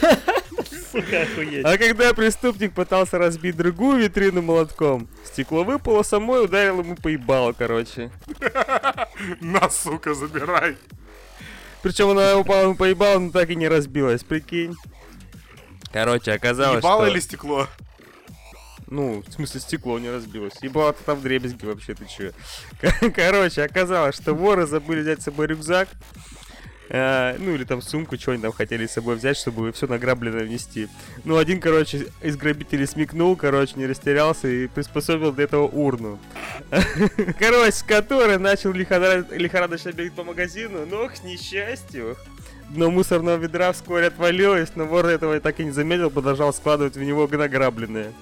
[0.93, 7.07] А когда преступник пытался разбить другую витрину молотком, стекло выпало само и ударил ему по
[7.07, 8.11] ебалу, короче.
[9.41, 10.77] На, сука, забирай.
[11.81, 14.75] Причем она упала ему поебала, но так и не разбилась, прикинь.
[15.91, 17.11] Короче, оказалось, Ебало что...
[17.11, 17.67] или стекло?
[18.89, 20.53] Ну, в смысле, стекло не разбилось.
[20.61, 22.31] Ебало-то там в дребезги вообще, ты чё.
[23.15, 25.89] Короче, оказалось, что воры забыли взять с собой рюкзак,
[26.89, 30.88] ну или там сумку, что они там хотели с собой взять, чтобы все награбленное внести.
[31.23, 36.19] Ну, один, короче, из грабителей смекнул, короче, не растерялся и приспособил для этого урну.
[37.39, 42.17] Короче, с которой начал лихорадочно бегать по магазину, но, к несчастью,
[42.69, 47.03] дно мусорного ведра вскоре отвалилось, но вор этого так и не заметил, продолжал складывать в
[47.03, 48.13] него награбленное.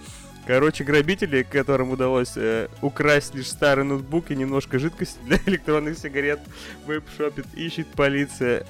[0.45, 6.39] Короче, грабители, которым удалось э, украсть лишь старый ноутбук и немножко жидкости для электронных сигарет,
[6.85, 8.65] веб-шопит, ищет полиция.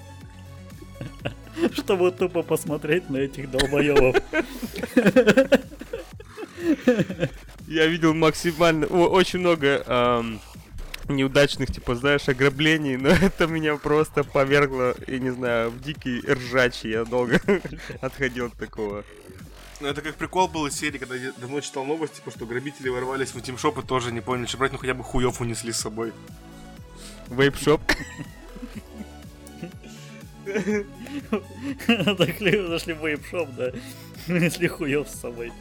[1.73, 4.15] Чтобы тупо посмотреть на этих долбоебов.
[7.67, 10.39] Я видел максимально, о, очень много эм,
[11.09, 16.91] неудачных, типа, знаешь, ограблений, но это меня просто повергло, я не знаю, в дикий ржачий.
[16.91, 17.41] Я долго
[18.01, 19.03] отходил от такого.
[19.85, 22.89] Ну, это как прикол был из серии, когда я давно читал новости, типа, что грабители
[22.89, 25.77] ворвались в интим-шоп и тоже не поняли, что брать, ну хотя бы хуев унесли с
[25.77, 26.11] собой.
[27.27, 27.81] Вейп-шоп.
[32.17, 33.71] Зашли зашли в вейп-шоп, да.
[34.33, 35.53] Если хуев с собой.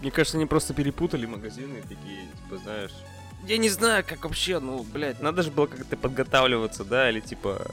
[0.00, 2.92] Мне кажется, они просто перепутали магазины такие, типа, знаешь...
[3.46, 7.70] Я не знаю, как вообще, ну, блядь, надо же было как-то подготавливаться, да, или типа...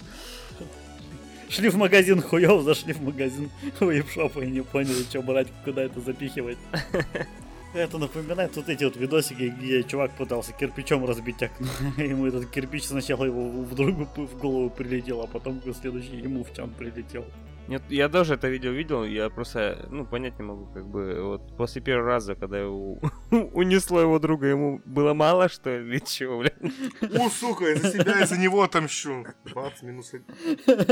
[1.49, 5.99] Шли в магазин хуев, зашли в магазин вейп-шопа и не поняли, что брать, куда это
[6.01, 6.57] запихивать.
[7.73, 11.67] Это напоминает вот эти вот видосики, где чувак пытался кирпичом разбить окно.
[11.97, 16.53] Ему этот кирпич сначала его в другу в голову прилетел, а потом следующий ему в
[16.55, 17.25] чан прилетел.
[17.67, 21.57] Нет, я тоже это видео видел, я просто, ну, понять не могу, как бы, вот
[21.57, 22.99] после первого раза, когда его
[23.31, 26.55] унесло его друга, ему было мало, что ли, чего, блядь?
[27.01, 29.25] О, сука, я за себя и за него отомщу.
[29.53, 30.13] Бац, минус,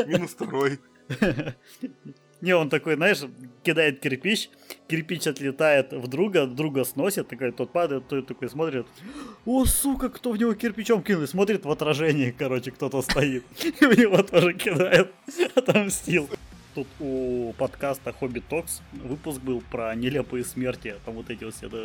[0.08, 0.80] минус второй.
[2.42, 3.22] Не, он такой, знаешь,
[3.64, 4.50] кидает кирпич,
[4.88, 8.86] кирпич отлетает в друга, друга сносит, такой, тот падает, тот такой смотрит,
[9.46, 13.86] о, сука, кто в него кирпичом кинул, и смотрит в отражении, короче, кто-то стоит, и
[13.86, 15.12] в него тоже кидает,
[15.56, 16.30] отомстил.
[16.76, 21.70] Тут у подкаста Hobby Talks выпуск был про нелепые смерти, там вот эти вот все,
[21.70, 21.78] да,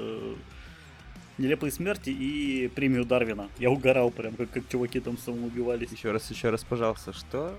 [1.38, 3.48] нелепые смерти и премию Дарвина.
[3.60, 5.92] Я угорал прям, как, как чуваки там самоубивались.
[5.92, 7.56] Еще раз, еще раз, пожалуйста, что?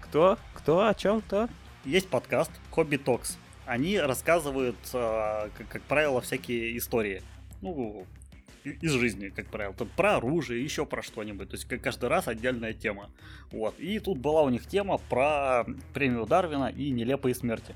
[0.00, 0.38] Кто?
[0.54, 0.88] Кто?
[0.88, 1.20] О чем?
[1.20, 1.48] Кто?
[1.84, 3.38] Есть подкаст Hobby Talks.
[3.64, 7.22] Они рассказывают, э, как, как правило, всякие истории.
[7.62, 8.06] Ну,
[8.80, 9.74] из жизни, как правило.
[9.74, 11.48] Тут про оружие, еще про что-нибудь.
[11.50, 13.10] То есть как каждый раз отдельная тема.
[13.50, 13.78] Вот.
[13.78, 15.64] И тут была у них тема про
[15.94, 17.74] премию Дарвина и нелепые смерти.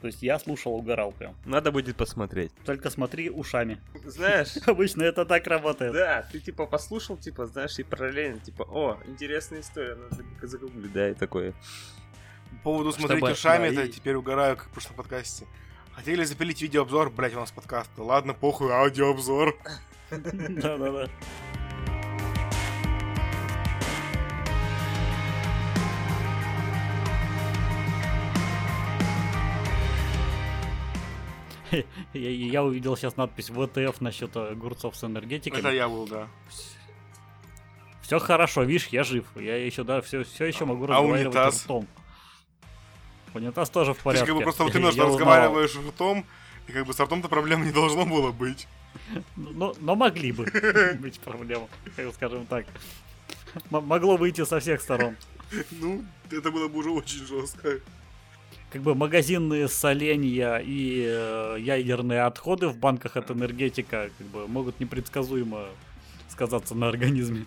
[0.00, 1.34] То есть я слушал, угорал прям.
[1.46, 2.52] Надо будет посмотреть.
[2.66, 3.80] Только смотри ушами.
[4.04, 5.92] Знаешь, Обычно это так работает.
[5.94, 11.08] да, ты типа послушал, типа, знаешь, и параллельно, типа, о, интересная история, надо загуглить, да,
[11.10, 11.54] и такое.
[12.62, 15.46] По поводу смотреть Чтобы- ушами, да, это и- теперь угораю, как в прошлом подкасте.
[15.92, 17.90] Хотели запилить видеообзор, блять, у нас подкаст.
[17.96, 19.56] Ладно, похуй, аудиообзор.
[20.10, 21.08] Да-да-да.
[31.72, 35.60] Я, я увидел сейчас надпись ВТФ насчет огурцов с энергетиками.
[35.60, 36.28] Это я был, да.
[38.02, 39.24] Все хорошо, видишь, я жив.
[39.34, 41.64] Я еще, да, все, все еще могу А разговаривать унитаз?
[41.64, 41.88] ртом.
[43.34, 44.26] Унитаз тоже в То есть, порядке.
[44.26, 45.14] как бы просто вот ты немножко узнал.
[45.18, 46.24] разговариваешь ртом,
[46.68, 48.68] и как бы с ртом-то проблем не должно было быть.
[49.36, 50.44] Но, но могли бы
[51.00, 51.68] быть проблемы,
[52.14, 52.66] скажем так.
[53.70, 55.16] М- могло выйти со всех сторон.
[55.70, 57.80] Ну, это было бы уже очень жестко.
[58.70, 64.80] Как бы магазинные соленья и э, ядерные отходы в банках от энергетика как бы могут
[64.80, 65.66] непредсказуемо
[66.28, 67.46] сказаться на организме.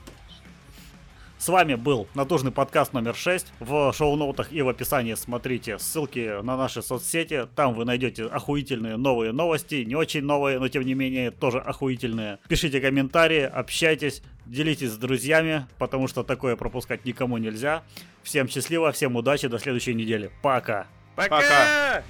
[1.40, 3.54] С вами был натужный подкаст номер 6.
[3.62, 7.48] В шоу-ноутах и в описании смотрите ссылки на наши соцсети.
[7.56, 9.86] Там вы найдете охуительные новые новости.
[9.88, 12.40] Не очень новые, но тем не менее тоже охуительные.
[12.50, 17.84] Пишите комментарии, общайтесь, делитесь с друзьями, потому что такое пропускать никому нельзя.
[18.22, 20.32] Всем счастливо, всем удачи, до следующей недели.
[20.42, 20.88] Пока!
[21.16, 21.38] Пока!
[21.38, 22.04] Пока.